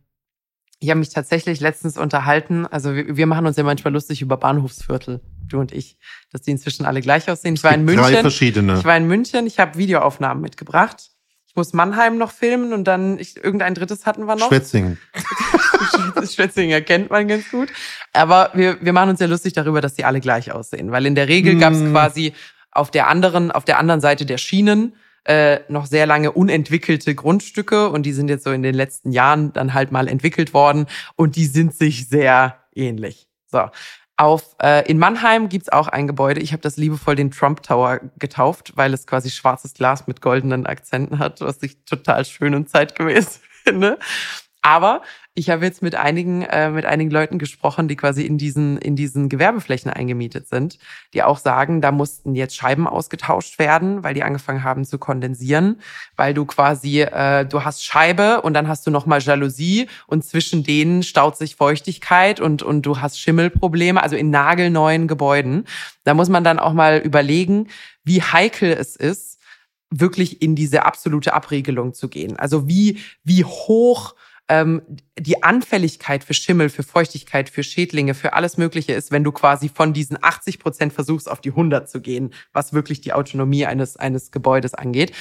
[0.79, 2.65] ich habe mich tatsächlich letztens unterhalten.
[2.65, 5.97] Also wir, wir machen uns ja manchmal lustig über Bahnhofsviertel, du und ich,
[6.31, 7.55] dass die inzwischen alle gleich aussehen.
[7.55, 8.03] Ich war in München.
[8.03, 8.77] Drei verschiedene.
[8.77, 9.47] Ich war in München.
[9.47, 11.11] Ich habe Videoaufnahmen mitgebracht.
[11.47, 14.47] Ich muss Mannheim noch filmen und dann ich, irgendein drittes hatten wir noch.
[14.49, 14.99] Schwetzingen.
[16.31, 17.69] Schwetzingen kennt man ganz gut.
[18.13, 21.15] Aber wir, wir machen uns ja lustig darüber, dass die alle gleich aussehen, weil in
[21.15, 21.59] der Regel mm.
[21.59, 22.33] gab es quasi
[22.71, 24.93] auf der anderen auf der anderen Seite der Schienen
[25.25, 29.51] äh, noch sehr lange unentwickelte Grundstücke und die sind jetzt so in den letzten Jahren
[29.53, 30.85] dann halt mal entwickelt worden
[31.15, 33.27] und die sind sich sehr ähnlich.
[33.47, 33.69] So.
[34.19, 36.41] Auf, äh, in Mannheim gibt's auch ein Gebäude.
[36.41, 40.65] Ich habe das liebevoll den Trump Tower getauft, weil es quasi schwarzes Glas mit goldenen
[40.65, 43.97] Akzenten hat, was ich total schön und zeitgemäß finde.
[44.61, 45.03] Aber
[45.35, 48.97] ich habe jetzt mit einigen, äh, mit einigen Leuten gesprochen, die quasi in diesen, in
[48.97, 50.77] diesen Gewerbeflächen eingemietet sind,
[51.13, 55.79] die auch sagen, da mussten jetzt Scheiben ausgetauscht werden, weil die angefangen haben zu kondensieren,
[56.17, 60.63] weil du quasi, äh, du hast Scheibe und dann hast du nochmal Jalousie und zwischen
[60.63, 65.65] denen staut sich Feuchtigkeit und, und du hast Schimmelprobleme, also in nagelneuen Gebäuden.
[66.03, 67.69] Da muss man dann auch mal überlegen,
[68.03, 69.39] wie heikel es ist,
[69.89, 72.37] wirklich in diese absolute Abregelung zu gehen.
[72.37, 74.15] Also wie, wie hoch
[74.49, 74.81] ähm,
[75.17, 79.69] die Anfälligkeit für Schimmel, für Feuchtigkeit, für Schädlinge, für alles Mögliche ist, wenn du quasi
[79.69, 83.95] von diesen 80 Prozent versuchst, auf die 100 zu gehen, was wirklich die Autonomie eines,
[83.95, 85.13] eines Gebäudes angeht.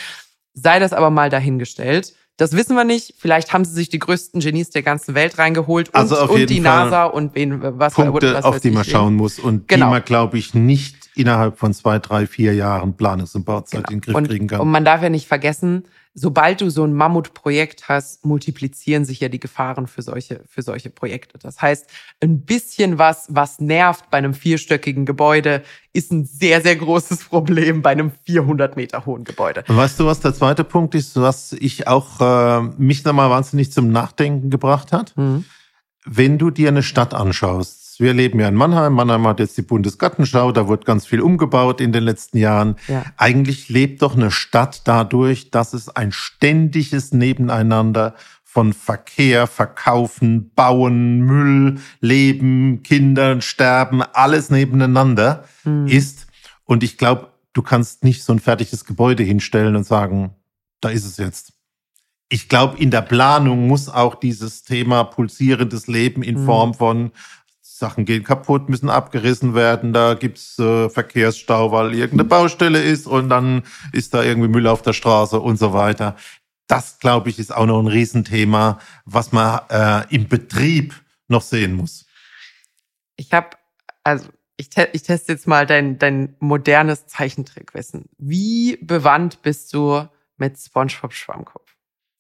[0.55, 2.15] Sei das aber mal dahingestellt.
[2.39, 3.15] Das wissen wir nicht.
[3.19, 6.61] Vielleicht haben sie sich die größten Genies der ganzen Welt reingeholt und, also und die
[6.61, 9.87] Fall NASA und wen, was, Punkte, was auf die man schauen muss und genau.
[9.87, 13.89] die man, glaube ich, nicht innerhalb von zwei, drei, vier Jahren Planungs- und Bauzeit genau.
[13.89, 14.61] in den Griff und, kriegen kann.
[14.61, 19.29] Und man darf ja nicht vergessen, sobald du so ein Mammutprojekt hast, multiplizieren sich ja
[19.29, 21.39] die Gefahren für solche, für solche Projekte.
[21.39, 21.89] Das heißt,
[22.21, 27.83] ein bisschen was, was nervt bei einem vierstöckigen Gebäude, ist ein sehr, sehr großes Problem
[27.83, 29.65] bei einem 400 Meter hohen Gebäude.
[29.67, 33.91] Weißt du, was der zweite Punkt ist, was ich auch äh, mich nochmal wahnsinnig zum
[33.91, 35.17] Nachdenken gebracht hat?
[35.17, 35.45] Mhm.
[36.05, 38.93] Wenn du dir eine Stadt anschaust, wir leben ja in Mannheim.
[38.95, 42.77] Mannheim hat jetzt die Bundesgartenschau, da wird ganz viel umgebaut in den letzten Jahren.
[42.89, 43.05] Ja.
[43.17, 51.21] Eigentlich lebt doch eine Stadt dadurch, dass es ein ständiges Nebeneinander von Verkehr, Verkaufen, Bauen,
[51.21, 55.87] Müll, Leben, Kindern, Sterben, alles nebeneinander Mhm.
[55.87, 56.27] ist.
[56.65, 60.31] Und ich glaube, du kannst nicht so ein fertiges Gebäude hinstellen und sagen,
[60.81, 61.53] da ist es jetzt.
[62.31, 66.45] Ich glaube, in der Planung muss auch dieses Thema pulsierendes Leben in Mhm.
[66.47, 67.11] Form von
[67.79, 73.29] Sachen gehen kaputt, müssen abgerissen werden, da gibt's äh, Verkehrsstau, weil irgendeine Baustelle ist und
[73.29, 73.63] dann
[73.93, 76.17] ist da irgendwie Müll auf der Straße und so weiter.
[76.67, 80.95] Das, glaube ich, ist auch noch ein Riesenthema, was man äh, im Betrieb
[81.29, 82.07] noch sehen muss.
[83.17, 83.51] Ich habe,
[84.05, 88.07] also ich, te ich teste jetzt mal dein, dein modernes Zeichentrickwissen.
[88.19, 91.68] Wie bewandt bist du mit SpongeBob Schwammkopf?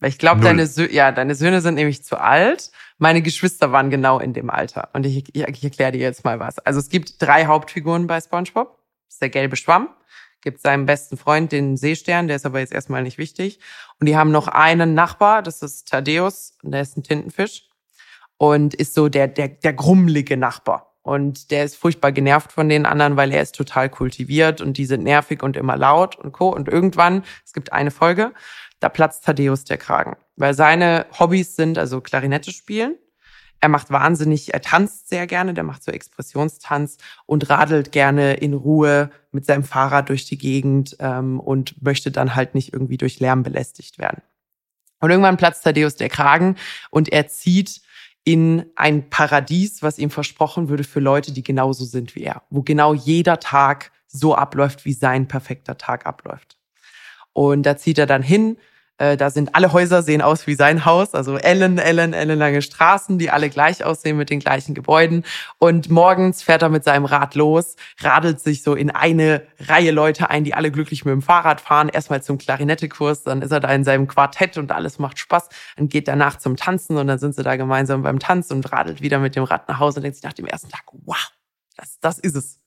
[0.00, 2.70] Weil ich glaube, deine, Sö ja, deine Söhne sind nämlich zu alt.
[2.98, 4.90] Meine Geschwister waren genau in dem Alter.
[4.92, 6.58] Und ich, ich, ich erkläre dir jetzt mal was.
[6.60, 8.78] Also es gibt drei Hauptfiguren bei SpongeBob.
[9.06, 9.88] Das ist der gelbe Schwamm.
[10.40, 13.58] Gibt seinen besten Freund, den Seestern, der ist aber jetzt erstmal nicht wichtig.
[13.98, 17.64] Und die haben noch einen Nachbar, das ist Thaddeus, und der ist ein Tintenfisch.
[18.36, 20.88] Und ist so der, der, der grummelige Nachbar.
[21.02, 24.84] Und der ist furchtbar genervt von den anderen, weil er ist total kultiviert und die
[24.84, 26.50] sind nervig und immer laut und co.
[26.50, 28.32] Und irgendwann, es gibt eine Folge,
[28.80, 30.16] da platzt Thaddeus der Kragen.
[30.36, 32.96] Weil seine Hobbys sind also Klarinette spielen.
[33.60, 38.54] Er macht wahnsinnig, er tanzt sehr gerne, der macht so Expressionstanz und radelt gerne in
[38.54, 43.18] Ruhe mit seinem Fahrrad durch die Gegend ähm, und möchte dann halt nicht irgendwie durch
[43.18, 44.22] Lärm belästigt werden.
[45.00, 46.56] Und irgendwann platzt Thaddeus der Kragen
[46.90, 47.80] und er zieht
[48.24, 52.62] in ein Paradies, was ihm versprochen würde für Leute, die genauso sind wie er, wo
[52.62, 56.57] genau jeder Tag so abläuft, wie sein perfekter Tag abläuft.
[57.38, 58.56] Und da zieht er dann hin.
[58.96, 63.16] Äh, da sind alle Häuser sehen aus wie sein Haus, also Ellen, Ellen, ellenlange Straßen,
[63.16, 65.22] die alle gleich aussehen mit den gleichen Gebäuden.
[65.58, 70.30] Und morgens fährt er mit seinem Rad los, radelt sich so in eine Reihe Leute
[70.30, 71.88] ein, die alle glücklich mit dem Fahrrad fahren.
[71.88, 75.48] Erstmal zum Klarinettekurs, dann ist er da in seinem Quartett und alles macht Spaß.
[75.76, 79.00] Dann geht danach zum Tanzen und dann sind sie da gemeinsam beim Tanz und radelt
[79.00, 81.30] wieder mit dem Rad nach Hause und denkt sich nach dem ersten Tag, wow,
[81.76, 82.58] das, das ist es.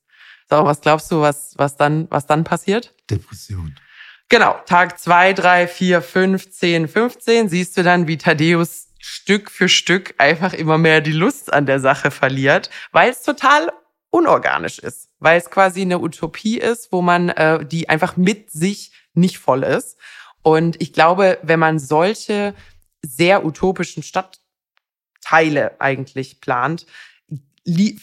[0.50, 2.96] So, was glaubst du, was, was dann, was dann passiert?
[3.10, 3.76] Depression.
[4.32, 9.68] Genau, Tag zwei, drei, vier, fünf, zehn, 15 siehst du dann, wie Thaddeus Stück für
[9.68, 13.74] Stück einfach immer mehr die Lust an der Sache verliert, weil es total
[14.10, 18.94] unorganisch ist, weil es quasi eine Utopie ist, wo man äh, die einfach mit sich
[19.14, 19.98] nicht voll ist.
[20.44, 22.54] Und ich glaube, wenn man solche
[23.02, 26.86] sehr utopischen Stadtteile eigentlich plant,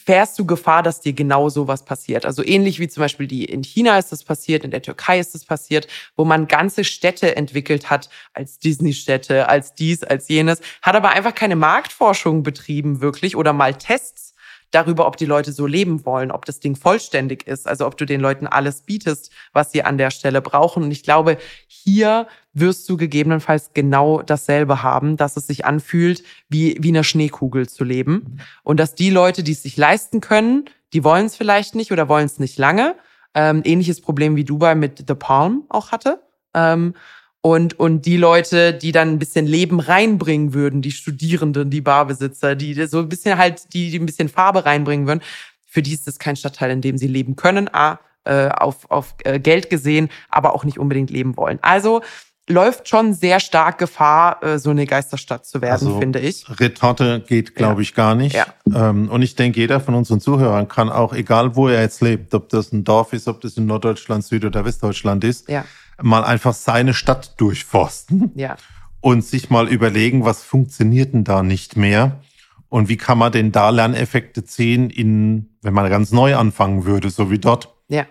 [0.05, 2.25] fährst du Gefahr, dass dir genau sowas passiert.
[2.25, 5.35] Also ähnlich wie zum Beispiel die in China ist das passiert, in der Türkei ist
[5.35, 10.94] das passiert, wo man ganze Städte entwickelt hat als Disney-Städte, als dies, als jenes, hat
[10.94, 14.27] aber einfach keine Marktforschung betrieben wirklich oder mal Tests
[14.70, 18.04] darüber, ob die Leute so leben wollen, ob das Ding vollständig ist, also ob du
[18.04, 20.83] den Leuten alles bietest, was sie an der Stelle brauchen.
[20.83, 26.76] Und ich glaube, hier wirst du gegebenenfalls genau dasselbe haben, dass es sich anfühlt, wie,
[26.81, 28.40] wie eine Schneekugel zu leben.
[28.62, 32.09] Und dass die Leute, die es sich leisten können, die wollen es vielleicht nicht oder
[32.09, 32.96] wollen es nicht lange.
[33.35, 36.22] Ähm, ähnliches Problem wie Dubai mit The Palm auch hatte.
[36.54, 36.94] Ähm,
[37.40, 42.57] und, und die Leute, die dann ein bisschen Leben reinbringen würden, die Studierenden, die Barbesitzer,
[42.57, 45.22] die so ein bisschen halt, die, die ein bisschen Farbe reinbringen würden,
[45.64, 49.14] Für die ist es kein Stadtteil, in dem sie leben können, A, äh, auf, auf
[49.24, 51.59] äh, Geld gesehen, aber auch nicht unbedingt leben wollen.
[51.62, 52.03] Also
[52.48, 56.44] läuft schon sehr stark Gefahr, äh, so eine Geisterstadt zu werden, also, finde ich.
[56.59, 58.35] Retorte geht, glaube ich, gar nicht.
[58.35, 58.46] Ja.
[58.74, 62.35] Ähm, und ich denke, jeder von unseren Zuhörern kann auch, egal wo er jetzt lebt,
[62.35, 65.64] ob das ein Dorf ist, ob das in Norddeutschland, Süd- oder Westdeutschland ist, ja.
[66.00, 68.56] Mal einfach seine Stadt durchforsten ja.
[69.00, 72.20] und sich mal überlegen, was funktioniert denn da nicht mehr
[72.68, 77.11] und wie kann man denn da Lerneffekte ziehen, in, wenn man ganz neu anfangen würde,
[77.11, 77.74] so wie dort.
[77.88, 78.06] Ja.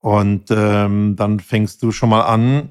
[0.00, 2.70] Und ähm, dann fängst du schon mal an,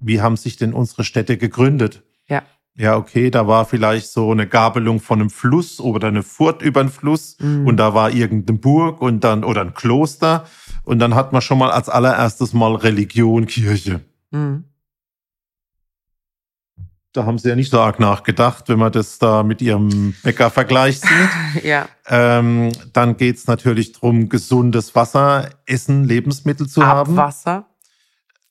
[0.00, 2.02] wie haben sich denn unsere Städte gegründet?
[2.26, 2.42] Ja.
[2.74, 6.80] Ja, okay, da war vielleicht so eine Gabelung von einem Fluss oder eine Furt über
[6.80, 7.66] einen Fluss mhm.
[7.66, 10.46] und da war irgendeine Burg und dann oder ein Kloster
[10.84, 14.00] und dann hat man schon mal als allererstes mal Religion, Kirche.
[14.30, 14.64] Mhm.
[17.12, 21.00] Da haben sie ja nicht so arg nachgedacht, wenn man das da mit ihrem Bäckervergleich
[21.54, 21.64] sieht.
[21.64, 21.86] ja.
[22.06, 26.96] Ähm, dann geht's natürlich drum, gesundes Wasser, Essen, Lebensmittel zu Abwasser.
[26.96, 27.18] haben.
[27.18, 27.71] Abwasser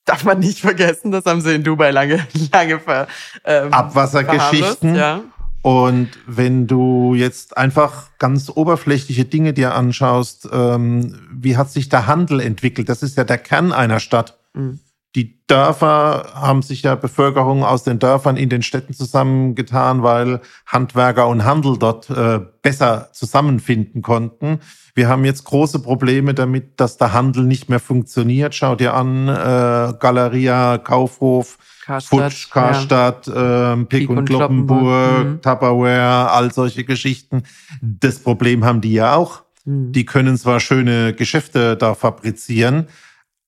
[0.04, 3.06] darf man nicht vergessen, das haben sie in Dubai lange, lange ver,
[3.44, 4.94] ähm, Abwassergeschichten.
[4.94, 5.22] Ja.
[5.62, 12.08] Und wenn du jetzt einfach ganz oberflächliche Dinge dir anschaust, ähm, wie hat sich der
[12.08, 12.88] Handel entwickelt?
[12.88, 14.36] Das ist ja der Kern einer Stadt.
[14.54, 14.80] Mhm.
[15.14, 21.28] Die Dörfer haben sich ja Bevölkerung aus den Dörfern in den Städten zusammengetan, weil Handwerker
[21.28, 24.60] und Handel dort äh, besser zusammenfinden konnten.
[24.94, 28.54] Wir haben jetzt große Probleme damit, dass der Handel nicht mehr funktioniert.
[28.54, 33.72] Schau dir an, äh, Galeria, Kaufhof, Karstadt, Futsch, Karstadt, ja.
[33.72, 35.42] äh, Pick, Pick, und Kloppenburg, mhm.
[35.42, 37.42] Tupperware, all solche Geschichten.
[37.80, 39.42] Das Problem haben die ja auch.
[39.64, 39.92] Mhm.
[39.92, 42.88] Die können zwar schöne Geschäfte da fabrizieren,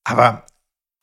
[0.03, 0.45] aber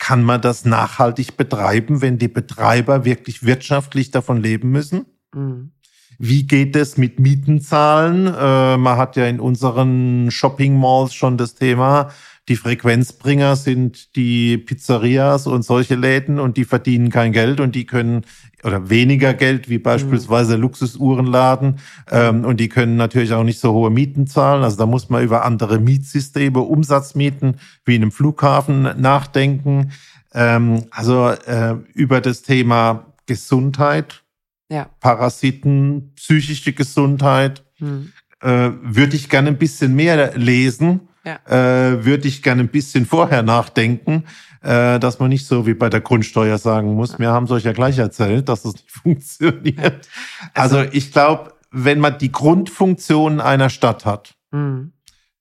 [0.01, 5.05] kann man das nachhaltig betreiben, wenn die Betreiber wirklich wirtschaftlich davon leben müssen?
[5.31, 5.73] Mhm.
[6.17, 8.25] Wie geht es mit Mietenzahlen?
[8.25, 12.09] Äh, man hat ja in unseren Shopping Malls schon das Thema,
[12.49, 17.85] die Frequenzbringer sind die Pizzerias und solche Läden und die verdienen kein Geld und die
[17.85, 18.25] können
[18.63, 20.61] oder weniger Geld wie beispielsweise mhm.
[20.63, 24.63] Luxusuhrenladen ähm, und die können natürlich auch nicht so hohe Mieten zahlen.
[24.63, 29.91] Also da muss man über andere Mietsysteme, Umsatzmieten wie in einem Flughafen nachdenken.
[30.33, 34.21] Ähm, also äh, über das Thema Gesundheit
[34.71, 34.89] ja.
[34.99, 37.63] Parasiten, psychische Gesundheit.
[37.77, 38.11] Hm.
[38.41, 41.39] Äh, würde ich gerne ein bisschen mehr lesen, ja.
[41.45, 44.23] äh, würde ich gerne ein bisschen vorher nachdenken,
[44.61, 47.63] äh, dass man nicht so wie bei der Grundsteuer sagen muss, wir haben es euch
[47.63, 50.07] ja gleich erzählt, dass es das nicht funktioniert.
[50.53, 54.93] Also, also ich glaube, wenn man die Grundfunktion einer Stadt hat, mhm.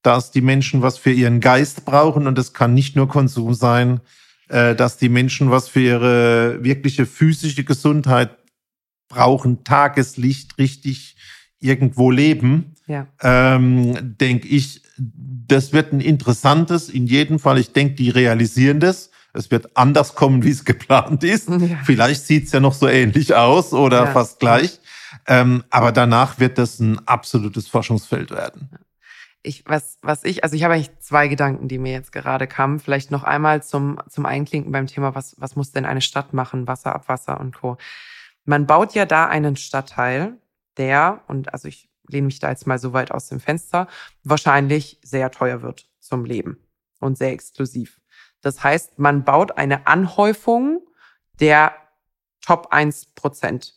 [0.03, 4.01] dass die Menschen was für ihren Geist brauchen und es kann nicht nur Konsum sein,
[4.49, 8.31] äh, dass die Menschen was für ihre wirkliche physische Gesundheit
[9.09, 11.17] brauchen Tageslicht richtig
[11.59, 13.07] irgendwo leben, ja.
[13.23, 19.10] ähm, denke ich, das wird ein interessantes, in jedem Fall, ich denke, die realisieren das.
[19.33, 21.49] Es wird anders kommen, wie es geplant ist.
[21.49, 21.79] Ja.
[21.85, 24.13] Vielleicht sieht's ja noch so ähnlich aus oder ja.
[24.13, 24.81] fast gleich.
[25.27, 28.71] Ähm, aber danach wird das ein absolutes Forschungsfeld werden.
[29.43, 32.79] Ich, was, was ich, also ich habe eigentlich zwei Gedanken, die mir jetzt gerade kamen.
[32.79, 36.67] Vielleicht noch einmal zum, zum Einklinken beim Thema, was, was muss denn eine Stadt machen?
[36.67, 37.79] Wasser, Abwasser und Co.
[38.45, 40.37] Man baut ja da einen Stadtteil,
[40.77, 43.87] der, und also ich lehne mich da jetzt mal so weit aus dem Fenster,
[44.25, 46.59] wahrscheinlich sehr teuer wird zum Leben
[46.99, 48.01] und sehr exklusiv.
[48.41, 50.81] Das heißt, man baut eine Anhäufung
[51.41, 51.75] der
[52.41, 53.75] Top 1 Prozent.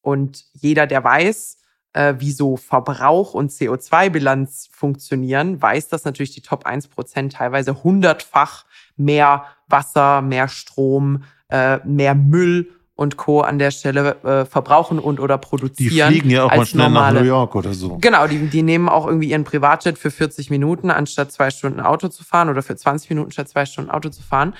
[0.00, 1.58] Und jeder, der weiß,
[1.94, 7.82] äh, wie so Verbrauch und CO2-Bilanz funktionieren, weiß, dass natürlich die Top 1 Prozent teilweise
[7.82, 13.40] hundertfach mehr Wasser, mehr Strom, äh, mehr Müll und Co.
[13.40, 16.12] an der Stelle äh, verbrauchen und oder produzieren.
[16.12, 17.98] Die fliegen ja auch mal schnell normale, nach New York oder so.
[17.98, 22.08] Genau, die, die nehmen auch irgendwie ihren Privatjet für 40 Minuten, anstatt zwei Stunden Auto
[22.08, 24.54] zu fahren oder für 20 Minuten statt zwei Stunden Auto zu fahren.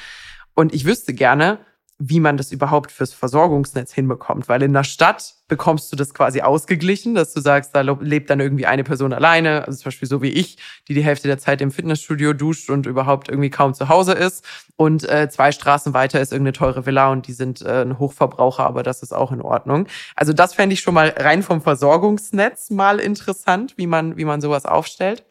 [0.54, 1.58] Und ich wüsste gerne,
[2.06, 4.46] wie man das überhaupt fürs Versorgungsnetz hinbekommt.
[4.48, 8.40] Weil in der Stadt bekommst du das quasi ausgeglichen, dass du sagst, da lebt dann
[8.40, 11.62] irgendwie eine Person alleine, also zum Beispiel so wie ich, die die Hälfte der Zeit
[11.62, 14.44] im Fitnessstudio duscht und überhaupt irgendwie kaum zu Hause ist.
[14.76, 18.66] Und äh, zwei Straßen weiter ist irgendeine teure Villa und die sind äh, ein Hochverbraucher,
[18.66, 19.86] aber das ist auch in Ordnung.
[20.14, 24.42] Also das fände ich schon mal rein vom Versorgungsnetz mal interessant, wie man, wie man
[24.42, 25.24] sowas aufstellt.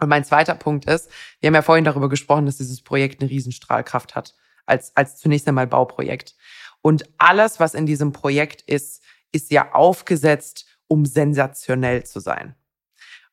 [0.00, 1.10] Und mein zweiter Punkt ist,
[1.40, 4.34] wir haben ja vorhin darüber gesprochen, dass dieses Projekt eine Riesenstrahlkraft hat
[4.66, 6.34] als, als zunächst einmal Bauprojekt.
[6.82, 9.02] Und alles, was in diesem Projekt ist,
[9.32, 12.54] ist ja aufgesetzt, um sensationell zu sein.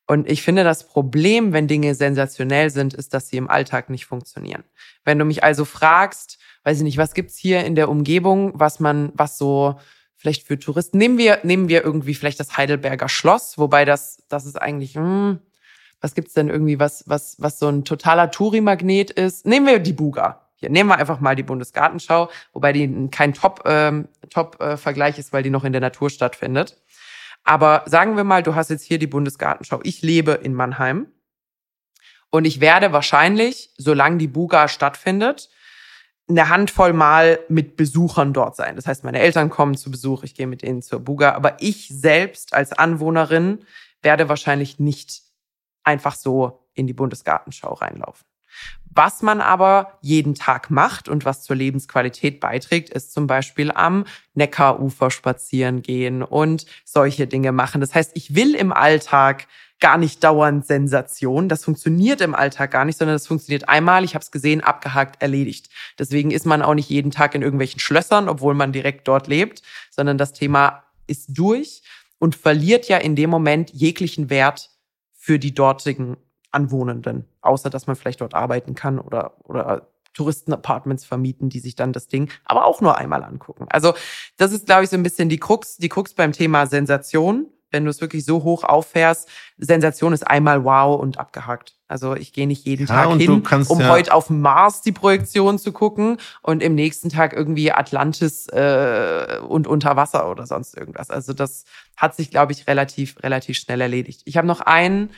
[0.06, 4.06] Und ich finde, das Problem, wenn Dinge sensationell sind, ist, dass sie im Alltag nicht
[4.06, 4.64] funktionieren.
[5.04, 8.80] Wenn du mich also fragst, weiß ich nicht, was gibt's hier in der Umgebung, was
[8.80, 9.76] man, was so
[10.16, 14.44] vielleicht für Touristen, nehmen wir, nehmen wir irgendwie vielleicht das Heidelberger Schloss, wobei das, das
[14.44, 15.40] ist eigentlich, hm,
[16.00, 19.46] was gibt's denn irgendwie, was, was, was so ein totaler Touri-Magnet ist?
[19.46, 20.41] Nehmen wir die Buga.
[20.62, 25.42] Hier, nehmen wir einfach mal die Bundesgartenschau, wobei die kein Top, ähm, Top-Vergleich ist, weil
[25.42, 26.80] die noch in der Natur stattfindet.
[27.42, 29.80] Aber sagen wir mal, du hast jetzt hier die Bundesgartenschau.
[29.82, 31.08] Ich lebe in Mannheim
[32.30, 35.50] und ich werde wahrscheinlich, solange die Buga stattfindet,
[36.28, 38.76] eine Handvoll Mal mit Besuchern dort sein.
[38.76, 41.88] Das heißt, meine Eltern kommen zu Besuch, ich gehe mit ihnen zur Buga, aber ich
[41.88, 43.64] selbst als Anwohnerin
[44.00, 45.22] werde wahrscheinlich nicht
[45.82, 48.24] einfach so in die Bundesgartenschau reinlaufen.
[48.94, 54.04] Was man aber jeden Tag macht und was zur Lebensqualität beiträgt, ist zum Beispiel am
[54.34, 57.80] Neckarufer spazieren gehen und solche Dinge machen.
[57.80, 59.46] Das heißt, ich will im Alltag
[59.80, 61.48] gar nicht dauernd Sensation.
[61.48, 65.20] Das funktioniert im Alltag gar nicht, sondern das funktioniert einmal, ich habe es gesehen, abgehakt,
[65.22, 65.70] erledigt.
[65.98, 69.62] Deswegen ist man auch nicht jeden Tag in irgendwelchen Schlössern, obwohl man direkt dort lebt,
[69.90, 71.82] sondern das Thema ist durch
[72.18, 74.70] und verliert ja in dem Moment jeglichen Wert
[75.14, 76.16] für die dortigen
[76.52, 81.92] Anwohnenden, außer dass man vielleicht dort arbeiten kann oder, oder Touristenapartments vermieten, die sich dann
[81.92, 83.66] das Ding aber auch nur einmal angucken.
[83.70, 83.94] Also
[84.36, 87.46] das ist, glaube ich, so ein bisschen die Krux, die Krux beim Thema Sensation.
[87.70, 91.74] Wenn du es wirklich so hoch auffährst, Sensation ist einmal wow und abgehakt.
[91.88, 95.58] Also ich gehe nicht jeden ja, Tag hin, um ja heute auf Mars die Projektion
[95.58, 101.08] zu gucken und im nächsten Tag irgendwie Atlantis äh, und unter Wasser oder sonst irgendwas.
[101.08, 101.64] Also das
[101.96, 104.20] hat sich, glaube ich, relativ, relativ schnell erledigt.
[104.26, 105.08] Ich habe noch einen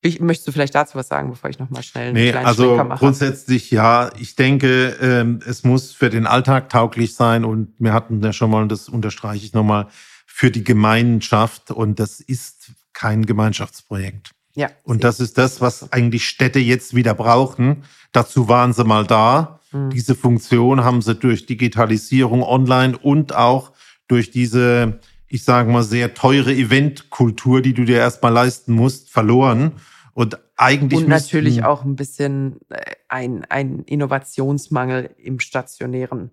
[0.00, 2.64] ich, möchtest du vielleicht dazu was sagen, bevor ich nochmal schnell einen nee, kleinen also
[2.64, 2.98] Schlenker mache?
[3.00, 4.10] Grundsätzlich ja.
[4.18, 8.50] Ich denke, ähm, es muss für den Alltag tauglich sein und wir hatten ja schon
[8.50, 9.88] mal, und das unterstreiche ich nochmal,
[10.26, 14.30] für die Gemeinschaft und das ist kein Gemeinschaftsprojekt.
[14.54, 14.70] Ja.
[14.84, 17.84] Und das ist das, was eigentlich Städte jetzt wieder brauchen.
[18.12, 19.60] Dazu waren sie mal da.
[19.72, 19.90] Mhm.
[19.90, 23.72] Diese Funktion haben sie durch Digitalisierung online und auch
[24.06, 29.72] durch diese ich sage mal, sehr teure Eventkultur, die du dir erstmal leisten musst, verloren.
[30.14, 31.00] Und eigentlich.
[31.00, 36.30] Und natürlich auch ein bisschen äh, ein, ein Innovationsmangel im stationären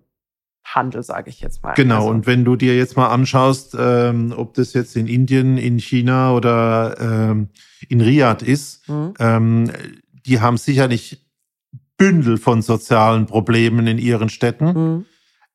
[0.64, 1.74] Handel, sage ich jetzt mal.
[1.74, 2.08] Genau, also.
[2.08, 6.34] und wenn du dir jetzt mal anschaust, ähm, ob das jetzt in Indien, in China
[6.34, 7.50] oder ähm,
[7.88, 9.14] in Riyadh ist, mhm.
[9.20, 9.70] ähm,
[10.26, 11.24] die haben sicherlich
[11.96, 14.66] Bündel von sozialen Problemen in ihren Städten.
[14.66, 15.06] Mhm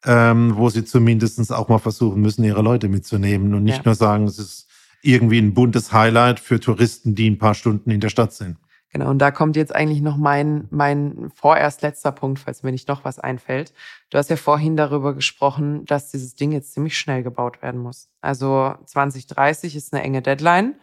[0.06, 3.84] ähm, wo sie zumindest auch mal versuchen müssen, ihre Leute mitzunehmen und nicht ja.
[3.86, 4.68] nur sagen, es ist
[5.04, 8.58] irgendwie ein buntes Highlight für Touristen, die ein paar Stunden in der Stadt sind.
[8.94, 12.90] Genau, und da kommt jetzt eigentlich noch mein, mein vorerst letzter Punkt, falls mir nicht
[12.90, 13.74] noch was einfällt.
[14.10, 18.10] Du hast ja vorhin darüber gesprochen, dass dieses Ding jetzt ziemlich schnell gebaut werden muss.
[18.20, 20.76] Also 2030 ist eine enge Deadline.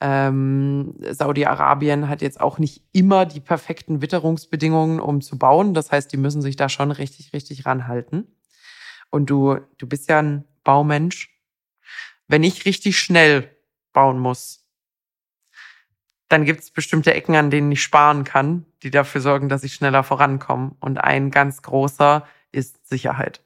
[0.00, 5.74] Ähm, Saudi-Arabien hat jetzt auch nicht immer die perfekten Witterungsbedingungen, um zu bauen.
[5.74, 8.28] Das heißt, die müssen sich da schon richtig, richtig ranhalten
[9.10, 11.34] und du, du bist ja ein Baumensch.
[12.26, 13.56] Wenn ich richtig schnell
[13.92, 14.66] bauen muss,
[16.28, 19.72] dann gibt es bestimmte Ecken, an denen ich sparen kann, die dafür sorgen, dass ich
[19.72, 20.76] schneller vorankomme.
[20.80, 23.42] Und ein ganz großer ist Sicherheit.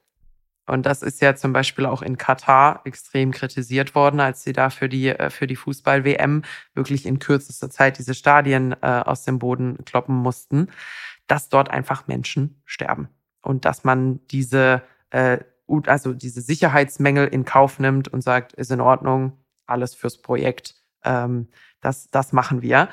[0.65, 4.69] Und das ist ja zum Beispiel auch in Katar extrem kritisiert worden, als sie da
[4.69, 6.43] für die, äh, für die Fußball-WM
[6.73, 10.69] wirklich in kürzester Zeit diese Stadien äh, aus dem Boden kloppen mussten,
[11.27, 13.09] dass dort einfach Menschen sterben.
[13.41, 15.39] Und dass man diese äh,
[15.81, 19.33] also diese Sicherheitsmängel in Kauf nimmt und sagt, ist in Ordnung,
[19.65, 21.47] alles fürs Projekt, ähm,
[21.81, 22.89] das, das machen wir.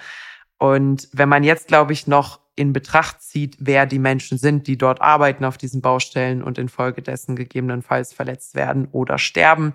[0.58, 4.76] Und wenn man jetzt, glaube ich, noch in Betracht zieht, wer die Menschen sind, die
[4.76, 9.72] dort arbeiten auf diesen Baustellen und infolgedessen gegebenenfalls verletzt werden oder sterben,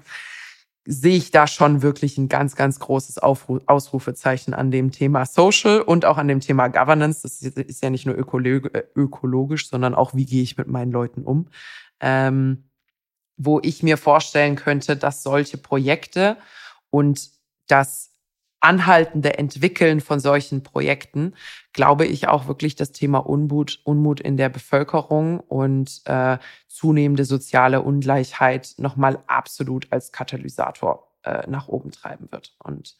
[0.86, 5.82] sehe ich da schon wirklich ein ganz, ganz großes Aufru Ausrufezeichen an dem Thema Social
[5.82, 7.24] und auch an dem Thema Governance.
[7.24, 11.48] Das ist ja nicht nur ökologisch, sondern auch, wie gehe ich mit meinen Leuten um.
[12.00, 12.66] Ähm,
[13.38, 16.38] wo ich mir vorstellen könnte, dass solche Projekte
[16.90, 17.30] und
[17.68, 18.12] das
[18.66, 21.36] anhaltende Entwickeln von solchen Projekten,
[21.72, 27.82] glaube ich auch wirklich das Thema Unmut, Unmut in der Bevölkerung und äh, zunehmende soziale
[27.82, 32.56] Ungleichheit nochmal absolut als Katalysator äh, nach oben treiben wird.
[32.64, 32.98] Und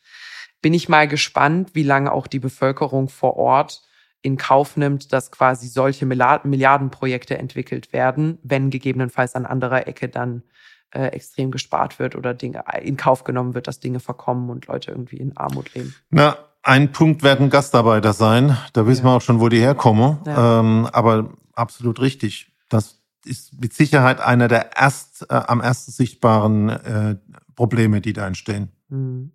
[0.62, 3.82] bin ich mal gespannt, wie lange auch die Bevölkerung vor Ort
[4.26, 10.42] in Kauf nimmt, dass quasi solche Milliardenprojekte entwickelt werden, wenn gegebenenfalls an anderer Ecke dann
[10.90, 14.92] äh, extrem gespart wird oder Dinge in Kauf genommen wird, dass Dinge verkommen und Leute
[14.92, 15.94] irgendwie in Armut leben.
[16.10, 18.58] Na, ein Punkt werden Gastarbeiter sein.
[18.74, 19.12] Da wissen ja.
[19.12, 20.18] wir auch schon, wo die herkommen.
[20.26, 20.60] Ja.
[20.60, 22.52] Ähm, aber absolut richtig.
[22.70, 27.16] Das ist mit Sicherheit einer der erst äh, am ersten sichtbaren äh,
[27.56, 28.72] Probleme, die da entstehen.
[28.90, 29.35] Mhm.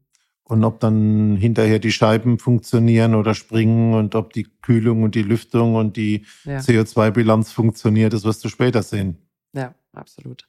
[0.50, 5.22] Und ob dann hinterher die Scheiben funktionieren oder springen und ob die Kühlung und die
[5.22, 6.58] Lüftung und die ja.
[6.58, 9.18] CO2-Bilanz funktioniert, das wirst du später sehen.
[9.52, 10.48] Ja, absolut.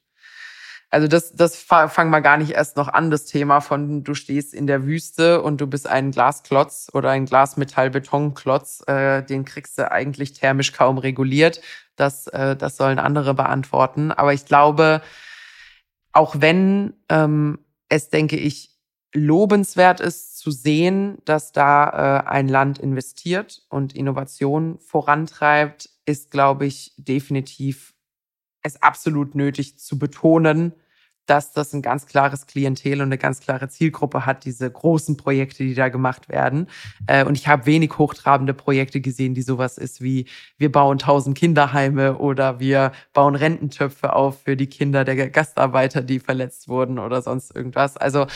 [0.90, 4.52] Also das, das fangen wir gar nicht erst noch an, das Thema von du stehst
[4.52, 9.90] in der Wüste und du bist ein Glasklotz oder ein Glasmetall-Betonklotz, äh, den kriegst du
[9.90, 11.62] eigentlich thermisch kaum reguliert.
[11.96, 14.12] Das, äh, das sollen andere beantworten.
[14.12, 15.00] Aber ich glaube,
[16.12, 18.71] auch wenn ähm, es, denke ich,
[19.14, 26.66] lobenswert ist zu sehen, dass da äh, ein Land investiert und Innovation vorantreibt, ist, glaube
[26.66, 27.94] ich, definitiv
[28.62, 30.72] es absolut nötig zu betonen,
[31.26, 35.62] dass das ein ganz klares Klientel und eine ganz klare Zielgruppe hat, diese großen Projekte,
[35.62, 36.68] die da gemacht werden.
[37.06, 40.26] Äh, und ich habe wenig hochtrabende Projekte gesehen, die sowas ist wie,
[40.58, 46.18] wir bauen tausend Kinderheime oder wir bauen Rententöpfe auf für die Kinder der Gastarbeiter, die
[46.18, 47.96] verletzt wurden oder sonst irgendwas.
[47.96, 48.26] Also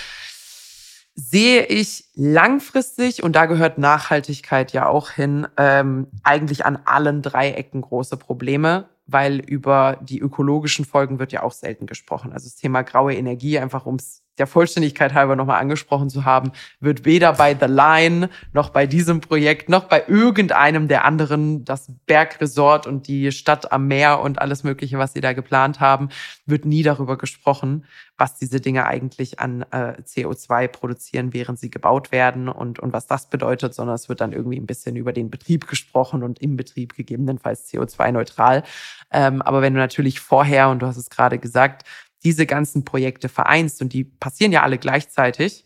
[1.17, 7.51] sehe ich langfristig, und da gehört Nachhaltigkeit ja auch hin, ähm, eigentlich an allen drei
[7.51, 12.33] Ecken große Probleme weil über die ökologischen Folgen wird ja auch selten gesprochen.
[12.33, 17.05] Also das Thema graue Energie, einfach ums der Vollständigkeit halber nochmal angesprochen zu haben, wird
[17.05, 22.87] weder bei The Line noch bei diesem Projekt noch bei irgendeinem der anderen, das Bergresort
[22.87, 26.09] und die Stadt am Meer und alles Mögliche, was sie da geplant haben,
[26.45, 27.85] wird nie darüber gesprochen,
[28.19, 33.07] was diese Dinge eigentlich an äh, CO2 produzieren, während sie gebaut werden und, und was
[33.07, 36.57] das bedeutet, sondern es wird dann irgendwie ein bisschen über den Betrieb gesprochen und im
[36.57, 38.63] Betrieb gegebenenfalls CO2-neutral.
[39.11, 41.85] Ähm, aber wenn du natürlich vorher, und du hast es gerade gesagt,
[42.27, 45.65] diese ganzen Projekte vereinst und die passieren ja alle gleichzeitig,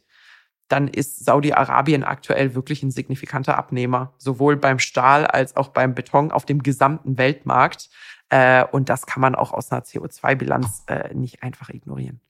[0.69, 6.31] dann ist Saudi-Arabien aktuell wirklich ein signifikanter Abnehmer, sowohl beim Stahl als auch beim Beton
[6.31, 7.89] auf dem gesamten Weltmarkt.
[8.29, 12.21] Äh, und das kann man auch aus einer CO2-Bilanz äh, nicht einfach ignorieren.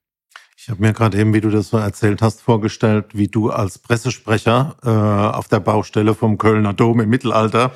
[0.57, 3.79] Ich habe mir gerade eben, wie du das so erzählt hast, vorgestellt, wie du als
[3.79, 7.73] Pressesprecher äh, auf der Baustelle vom Kölner Dom im Mittelalter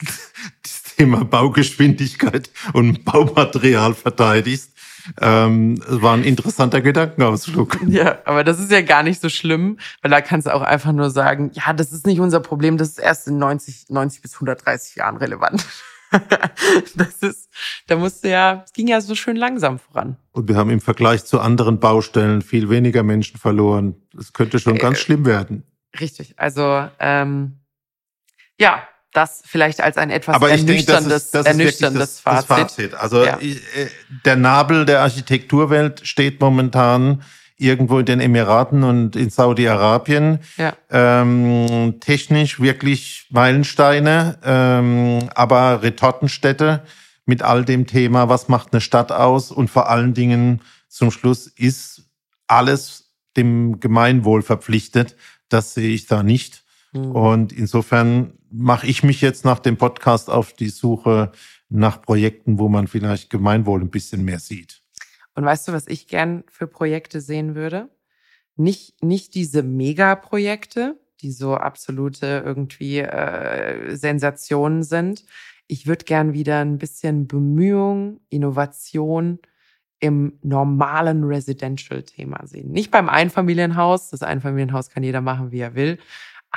[0.62, 4.75] das Thema Baugeschwindigkeit und Baumaterial verteidigst
[5.20, 7.78] ähm, war ein interessanter Gedankenausflug.
[7.86, 10.92] Ja, aber das ist ja gar nicht so schlimm, weil da kannst du auch einfach
[10.92, 14.34] nur sagen, ja, das ist nicht unser Problem, das ist erst in 90, 90 bis
[14.34, 15.64] 130 Jahren relevant.
[16.94, 17.50] das ist,
[17.86, 20.16] da musste ja, es ging ja so schön langsam voran.
[20.32, 23.96] Und wir haben im Vergleich zu anderen Baustellen viel weniger Menschen verloren.
[24.18, 25.64] Es könnte schon äh, ganz schlimm werden.
[26.00, 26.38] Richtig.
[26.38, 27.60] Also ähm,
[28.58, 28.82] ja,
[29.16, 32.50] das vielleicht als ein etwas Aber ernüchterndes, denke, das ist, das ernüchterndes das, Fazit.
[32.50, 32.94] Das Fazit.
[32.94, 33.38] Also ja.
[33.38, 33.56] Äh,
[34.24, 37.22] der Nabel der Architekturwelt steht momentan
[37.56, 40.40] irgendwo in den Emiraten und in Saudi-Arabien.
[40.58, 40.74] Ja.
[40.90, 46.82] Ähm, technisch wirklich Meilensteine, ähm, aber Retortenstädte
[47.24, 51.46] mit all dem Thema, was macht eine Stadt aus und vor allen Dingen zum Schluss
[51.46, 52.02] ist
[52.46, 55.16] alles dem Gemeinwohl verpflichtet.
[55.48, 56.62] Das sehe ich da nicht.
[56.92, 57.10] Mhm.
[57.12, 61.32] Und insofern mache ich mich jetzt nach dem Podcast auf die Suche
[61.68, 64.82] nach Projekten, wo man vielleicht Gemeinwohl ein bisschen mehr sieht.
[65.34, 67.90] Und weißt du, was ich gern für Projekte sehen würde?
[68.56, 75.24] Nicht, nicht diese Megaprojekte, die so absolute irgendwie äh, Sensationen sind.
[75.66, 79.40] Ich würde gern wieder ein bisschen Bemühung, Innovation
[79.98, 82.70] im normalen Residential-Thema sehen.
[82.70, 84.10] Nicht beim Einfamilienhaus.
[84.10, 85.98] Das Einfamilienhaus kann jeder machen, wie er will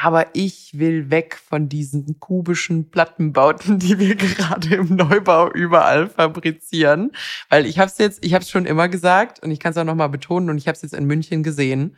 [0.02, 7.12] aber ich will weg von diesen kubischen Plattenbauten, die wir gerade im Neubau überall fabrizieren,
[7.50, 9.78] weil ich habe es jetzt, ich habe es schon immer gesagt und ich kann es
[9.78, 11.98] auch noch mal betonen und ich habe es jetzt in München gesehen.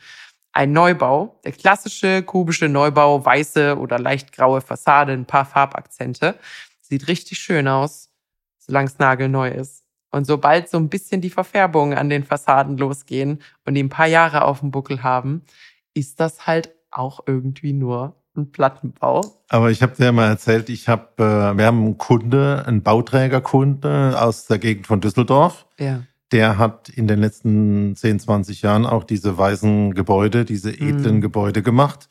[0.51, 6.39] Ein Neubau, der klassische kubische Neubau, weiße oder leicht graue Fassade, ein paar Farbakzente,
[6.81, 8.09] sieht richtig schön aus,
[8.57, 9.83] solange es nagelneu ist.
[10.09, 14.07] Und sobald so ein bisschen die Verfärbungen an den Fassaden losgehen und die ein paar
[14.07, 15.43] Jahre auf dem Buckel haben,
[15.93, 19.21] ist das halt auch irgendwie nur ein Plattenbau.
[19.49, 24.15] Aber ich habe dir mal erzählt, ich habe, äh, wir haben einen Kunde, einen Bauträgerkunde
[24.19, 25.65] aus der Gegend von Düsseldorf.
[25.79, 26.03] Ja.
[26.31, 31.21] Der hat in den letzten 10, 20 Jahren auch diese weißen Gebäude, diese edlen mhm.
[31.21, 32.07] Gebäude gemacht.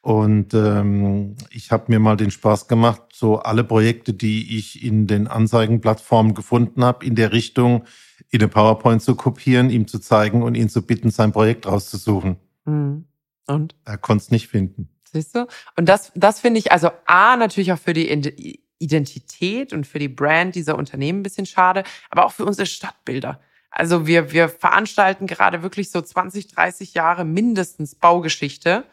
[0.00, 5.08] Und ähm, ich habe mir mal den Spaß gemacht, so alle Projekte, die ich in
[5.08, 7.84] den Anzeigenplattformen gefunden habe, in der Richtung
[8.30, 12.36] in eine PowerPoint zu kopieren, ihm zu zeigen und ihn zu bitten, sein Projekt rauszusuchen.
[12.64, 13.07] Mhm.
[13.48, 13.74] Und?
[13.84, 14.88] Er konnte es nicht finden.
[15.04, 15.46] Siehst du?
[15.76, 20.08] Und das, das finde ich also A, natürlich auch für die Identität und für die
[20.08, 23.40] Brand dieser Unternehmen ein bisschen schade, aber auch für unsere Stadtbilder.
[23.70, 28.84] Also wir, wir veranstalten gerade wirklich so 20, 30 Jahre mindestens Baugeschichte,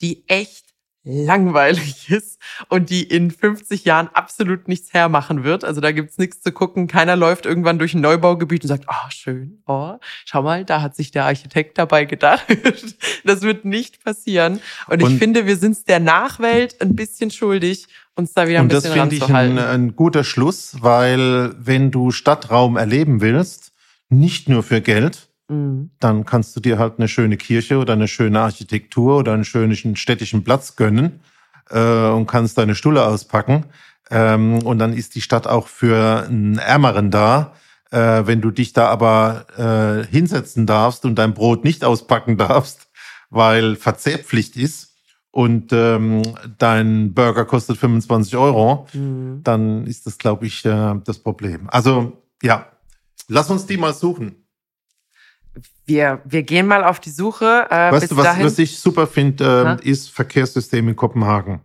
[0.00, 0.65] die echt
[1.06, 2.38] langweilig ist
[2.68, 5.64] und die in 50 Jahren absolut nichts hermachen wird.
[5.64, 6.88] Also da gibt's nichts zu gucken.
[6.88, 9.94] Keiner läuft irgendwann durch ein Neubaugebiet und sagt, oh, schön, oh,
[10.24, 12.44] schau mal, da hat sich der Architekt dabei gedacht.
[13.24, 14.60] das wird nicht passieren.
[14.88, 17.86] Und, und ich finde, wir sind's der Nachwelt ein bisschen schuldig,
[18.16, 18.90] uns da wieder ein bisschen.
[18.90, 23.72] Und das finde ich ein, ein guter Schluss, weil wenn du Stadtraum erleben willst,
[24.08, 25.90] nicht nur für Geld, mhm.
[26.00, 29.96] dann kannst du dir halt eine schöne Kirche oder eine schöne Architektur oder einen schönen
[29.96, 31.20] städtischen Platz gönnen
[31.70, 33.66] äh, und kannst deine Stulle auspacken.
[34.10, 37.54] Ähm, und dann ist die Stadt auch für einen Ärmeren da.
[37.90, 42.88] Äh, wenn du dich da aber äh, hinsetzen darfst und dein Brot nicht auspacken darfst,
[43.30, 44.96] weil Verzehrpflicht ist
[45.30, 46.22] und ähm,
[46.58, 49.40] dein Burger kostet 25 Euro, mhm.
[49.44, 51.68] dann ist das, glaube ich, äh, das Problem.
[51.68, 52.66] Also ja,
[53.28, 54.45] lass uns die mal suchen.
[55.86, 57.66] Wir, wir gehen mal auf die Suche.
[57.70, 61.60] Äh, weißt du, was, was ich super finde, äh, ist Verkehrssystem in Kopenhagen.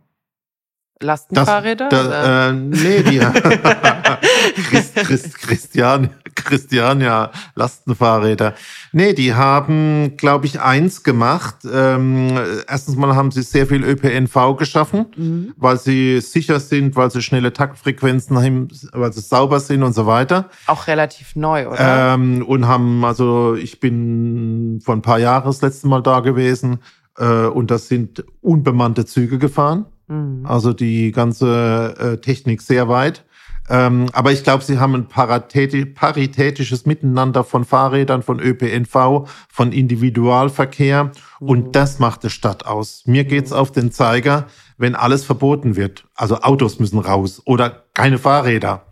[1.02, 1.90] Lastenfahrräder?
[1.90, 3.20] Das, da, äh, nee, die
[4.70, 8.54] Christ, Christ, Christian, Christian, ja, Lastenfahrräder.
[8.92, 11.56] Nee, die haben, glaube ich, eins gemacht.
[11.72, 12.38] Ähm,
[12.68, 15.54] erstens mal haben sie sehr viel ÖPNV geschaffen, mhm.
[15.58, 20.06] weil sie sicher sind, weil sie schnelle Taktfrequenzen haben, weil sie sauber sind und so
[20.06, 20.50] weiter.
[20.68, 22.14] Auch relativ neu, oder?
[22.14, 26.80] Ähm, und haben, also ich bin vor ein paar Jahren das letzte Mal da gewesen
[27.18, 29.86] äh, und das sind unbemannte Züge gefahren.
[30.12, 30.46] Mhm.
[30.46, 33.24] Also die ganze äh, Technik sehr weit.
[33.70, 41.06] Ähm, aber ich glaube, sie haben ein paritätisches Miteinander von Fahrrädern, von ÖPNV, von Individualverkehr.
[41.40, 41.48] Mhm.
[41.48, 43.04] Und das macht die Stadt aus.
[43.06, 43.58] Mir geht's mhm.
[43.58, 44.48] auf den Zeiger,
[44.78, 46.06] wenn alles verboten wird.
[46.16, 48.86] Also Autos müssen raus oder keine Fahrräder.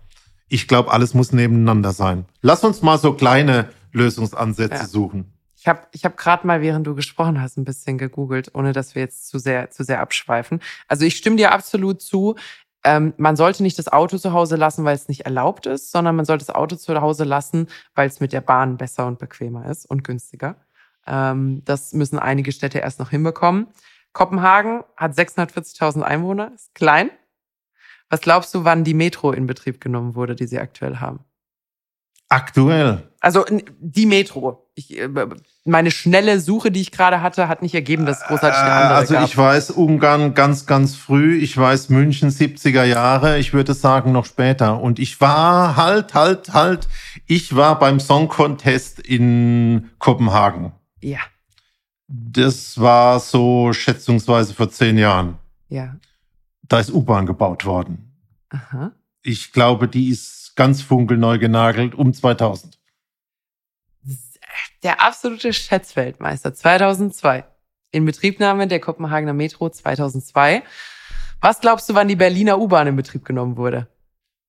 [0.48, 2.26] Ich glaube, alles muss nebeneinander sein.
[2.42, 4.88] Lass uns mal so kleine Lösungsansätze ja.
[4.88, 5.34] suchen.
[5.70, 8.96] Ich habe ich hab gerade mal, während du gesprochen hast, ein bisschen gegoogelt, ohne dass
[8.96, 10.62] wir jetzt zu sehr, zu sehr abschweifen.
[10.88, 12.38] Also ich stimme dir absolut zu.
[12.84, 16.16] Ähm, man sollte nicht das Auto zu Hause lassen, weil es nicht erlaubt ist, sondern
[16.16, 19.70] man sollte das Auto zu Hause lassen, weil es mit der Bahn besser und bequemer
[19.70, 20.56] ist und günstiger.
[21.06, 23.68] Ähm, das müssen einige Städte erst noch hinbekommen.
[24.12, 27.12] Kopenhagen hat 640.000 Einwohner, ist klein.
[28.10, 31.20] Was glaubst du, wann die Metro in Betrieb genommen wurde, die sie aktuell haben?
[32.30, 33.10] Aktuell.
[33.22, 33.44] Also
[33.80, 34.70] die Metro.
[34.76, 35.10] Ich, äh,
[35.66, 39.14] meine schnelle Suche, die ich gerade hatte, hat nicht ergeben, dass großartig eine andere Also
[39.16, 39.26] gab.
[39.26, 41.38] ich weiß Ungarn ganz, ganz früh.
[41.38, 43.40] Ich weiß München 70er Jahre.
[43.40, 44.80] Ich würde sagen noch später.
[44.80, 46.88] Und ich war halt, halt, halt.
[47.26, 50.72] Ich war beim Song Contest in Kopenhagen.
[51.02, 51.20] Ja.
[52.08, 55.38] Das war so schätzungsweise vor zehn Jahren.
[55.68, 55.96] Ja.
[56.64, 58.14] Da ist U-Bahn gebaut worden.
[58.50, 58.92] Aha.
[59.22, 62.78] Ich glaube, die ist ganz funkelneu genagelt um 2000.
[64.84, 67.46] Der absolute Schätzweltmeister 2002.
[67.92, 70.64] In Betriebnahme der Kopenhagener Metro 2002.
[71.40, 73.88] Was glaubst du, wann die Berliner U-Bahn in Betrieb genommen wurde?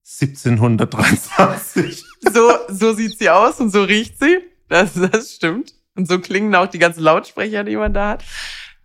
[0.04, 2.02] 1723.
[2.32, 4.38] So, so sieht sie aus und so riecht sie.
[4.68, 5.74] Das, das stimmt.
[5.94, 8.24] Und so klingen auch die ganzen Lautsprecher, die man da hat.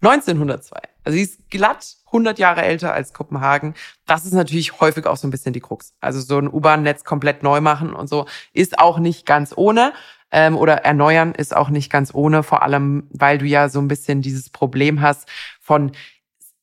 [0.02, 0.80] 1902.
[1.04, 3.76] Also sie ist glatt 100 Jahre älter als Kopenhagen.
[4.06, 5.94] Das ist natürlich häufig auch so ein bisschen die Krux.
[6.00, 9.94] Also so ein U-Bahn-Netz komplett neu machen und so ist auch nicht ganz ohne.
[10.32, 13.88] Ähm, oder erneuern ist auch nicht ganz ohne, vor allem, weil du ja so ein
[13.88, 15.30] bisschen dieses Problem hast
[15.62, 15.92] von,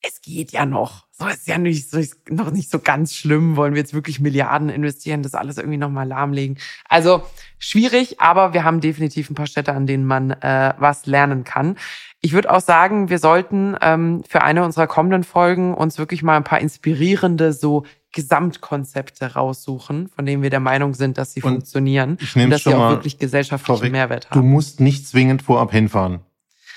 [0.01, 1.07] es geht ja noch.
[1.11, 3.55] So ist ja nicht, so ist noch nicht so ganz schlimm.
[3.55, 6.57] Wollen wir jetzt wirklich Milliarden investieren, das alles irgendwie nochmal lahmlegen?
[6.89, 7.23] Also
[7.57, 11.77] schwierig, aber wir haben definitiv ein paar Städte, an denen man äh, was lernen kann.
[12.25, 16.37] Ich würde auch sagen, wir sollten ähm, für eine unserer kommenden Folgen uns wirklich mal
[16.37, 21.51] ein paar inspirierende so Gesamtkonzepte raussuchen, von denen wir der Meinung sind, dass sie und
[21.51, 24.39] funktionieren ich und dass sie auch wirklich gesellschaftlichen Mehrwert haben.
[24.39, 26.21] Du musst nicht zwingend vorab hinfahren,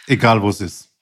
[0.08, 0.96] egal wo es ist.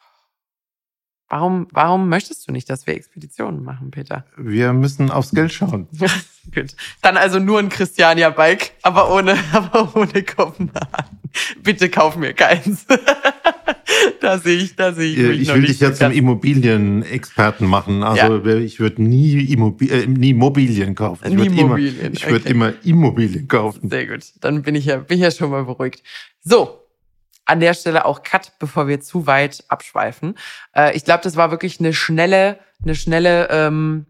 [1.31, 4.27] Warum, warum möchtest du nicht, dass wir Expeditionen machen, Peter?
[4.37, 5.89] Wir müssen aufs Geld schauen.
[6.55, 6.77] Gut.
[7.01, 11.19] Dann also nur ein Christiania-Bike, aber ohne, aber ohne Kopenhagen.
[11.63, 12.87] Bitte kauf mir keins.
[14.21, 15.19] da sehe ich, da sehe ich.
[15.19, 18.03] Mich ich will dich ja zum Immobilienexperten machen.
[18.03, 18.57] Also ja.
[18.57, 21.27] ich würde nie, Immobil äh, nie Immobilien kaufen.
[21.27, 22.41] Ich würde immer, ich okay.
[22.45, 23.89] immer Immobilien kaufen.
[23.89, 24.25] Sehr gut.
[24.41, 26.03] Dann bin ich ja, bin ich ja schon mal beruhigt.
[26.43, 26.81] So,
[27.47, 30.37] an der Stelle auch Cut, bevor wir zu weit abschweifen.
[30.75, 34.07] Äh, ich glaube, das war wirklich eine schnelle, eine schnelle, ähm,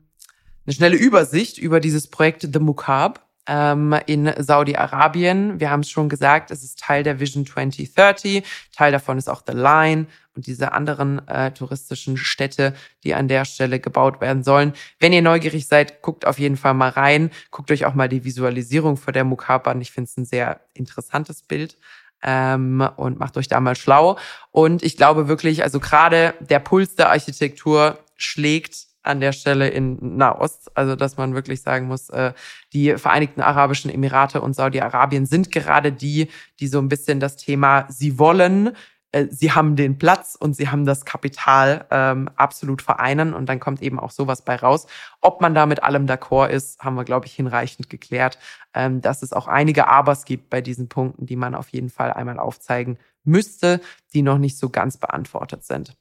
[0.67, 5.61] eine schnelle Übersicht über dieses Projekt The Mukab ähm, in Saudi-Arabien.
[5.61, 8.45] Wir haben es schon gesagt, es ist Teil der Vision 2030.
[8.73, 12.75] Teil davon ist auch The Line und diese anderen äh, touristischen Städte,
[13.05, 14.73] die an der Stelle gebaut werden sollen.
[14.99, 17.31] Wenn ihr neugierig seid, guckt auf jeden Fall mal rein.
[17.51, 19.81] Guckt euch auch mal die Visualisierung vor der Mukab an.
[19.81, 21.77] Ich finde es ein sehr interessantes Bild
[22.23, 24.19] ähm, und macht euch da mal schlau.
[24.51, 30.17] Und ich glaube wirklich, also gerade der Puls der Architektur schlägt an der Stelle in
[30.17, 30.77] Nahost.
[30.77, 32.33] Also dass man wirklich sagen muss, äh,
[32.73, 36.29] die Vereinigten Arabischen Emirate und Saudi-Arabien sind gerade die,
[36.61, 38.73] die so ein bisschen das Thema, sie wollen
[39.15, 43.61] äh, sie haben den Platz und sie haben das Kapital ähm, absolut vereinen und dann
[43.61, 44.87] kommt eben auch sowas bei raus.
[45.21, 48.39] Ob man da mit allem d'accord ist, haben wir, glaube ich, hinreichend geklärt,
[48.75, 52.13] ähm, dass es auch einige Abers gibt bei diesen Punkten, die man auf jeden Fall
[52.13, 53.81] einmal aufzeigen müsste,
[54.13, 55.97] die noch nicht so ganz beantwortet sind.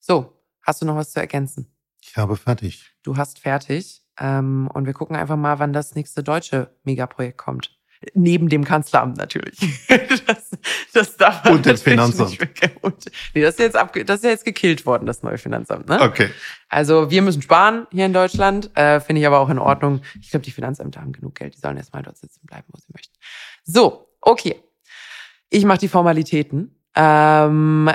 [0.00, 0.32] So,
[0.62, 1.72] hast du noch was zu ergänzen?
[2.12, 2.92] Ich habe fertig.
[3.02, 4.02] Du hast fertig.
[4.20, 7.74] Ähm, und wir gucken einfach mal, wann das nächste deutsche Megaprojekt kommt.
[8.12, 9.58] Neben dem Kanzleramt natürlich.
[10.26, 10.50] das,
[10.92, 12.38] das darf Und das Finanzamt.
[12.82, 15.88] Und, nee, das ist, jetzt ab, das ist jetzt gekillt worden, das neue Finanzamt.
[15.88, 16.02] Ne?
[16.02, 16.28] Okay.
[16.68, 18.76] Also wir müssen sparen hier in Deutschland.
[18.76, 20.02] Äh, Finde ich aber auch in Ordnung.
[20.20, 21.54] Ich glaube, die Finanzämter haben genug Geld.
[21.54, 23.16] Die sollen erstmal dort sitzen bleiben, wo sie möchten.
[23.64, 24.62] So, okay.
[25.48, 26.78] Ich mache die Formalitäten.
[26.94, 27.90] Ähm,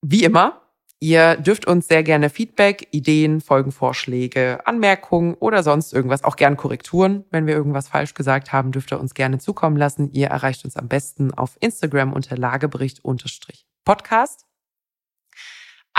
[0.00, 0.62] wie immer,
[1.00, 7.24] Ihr dürft uns sehr gerne Feedback, Ideen, Folgenvorschläge, Anmerkungen oder sonst irgendwas, auch gern Korrekturen,
[7.30, 10.10] wenn wir irgendwas falsch gesagt haben, dürft ihr uns gerne zukommen lassen.
[10.12, 14.47] Ihr erreicht uns am besten auf Instagram unter Lagebericht-Podcast.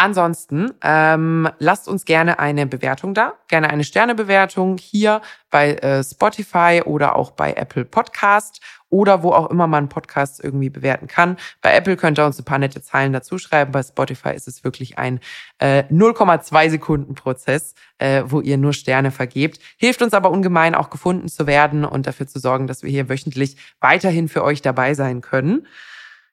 [0.02, 6.84] Ansonsten ähm, lasst uns gerne eine Bewertung da, gerne eine Sternebewertung hier bei äh, Spotify
[6.86, 11.36] oder auch bei Apple Podcast oder wo auch immer man Podcasts irgendwie bewerten kann.
[11.62, 13.74] Bei Apple könnt ihr uns ein paar nette Zeilen dazu schreiben.
[13.74, 15.20] Bei Spotify ist es wirklich ein
[15.58, 19.60] äh, 0,2 Sekunden Prozess, äh, wo ihr nur Sterne vergebt.
[19.76, 23.10] Hilft uns aber ungemein auch gefunden zu werden und dafür zu sorgen, dass wir hier
[23.10, 25.68] wöchentlich weiterhin für euch dabei sein können.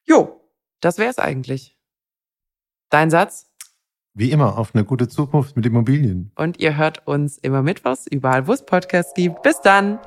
[0.04, 0.40] Jo,
[0.80, 1.76] das wäre es eigentlich.
[2.90, 3.50] Dein Satz?
[4.18, 6.30] Wie immer auf eine gute Zukunft mit Immobilien.
[6.36, 9.42] Und ihr hört uns immer mittwochs, überall wo es Podcasts gibt.
[9.42, 9.98] Bis dann!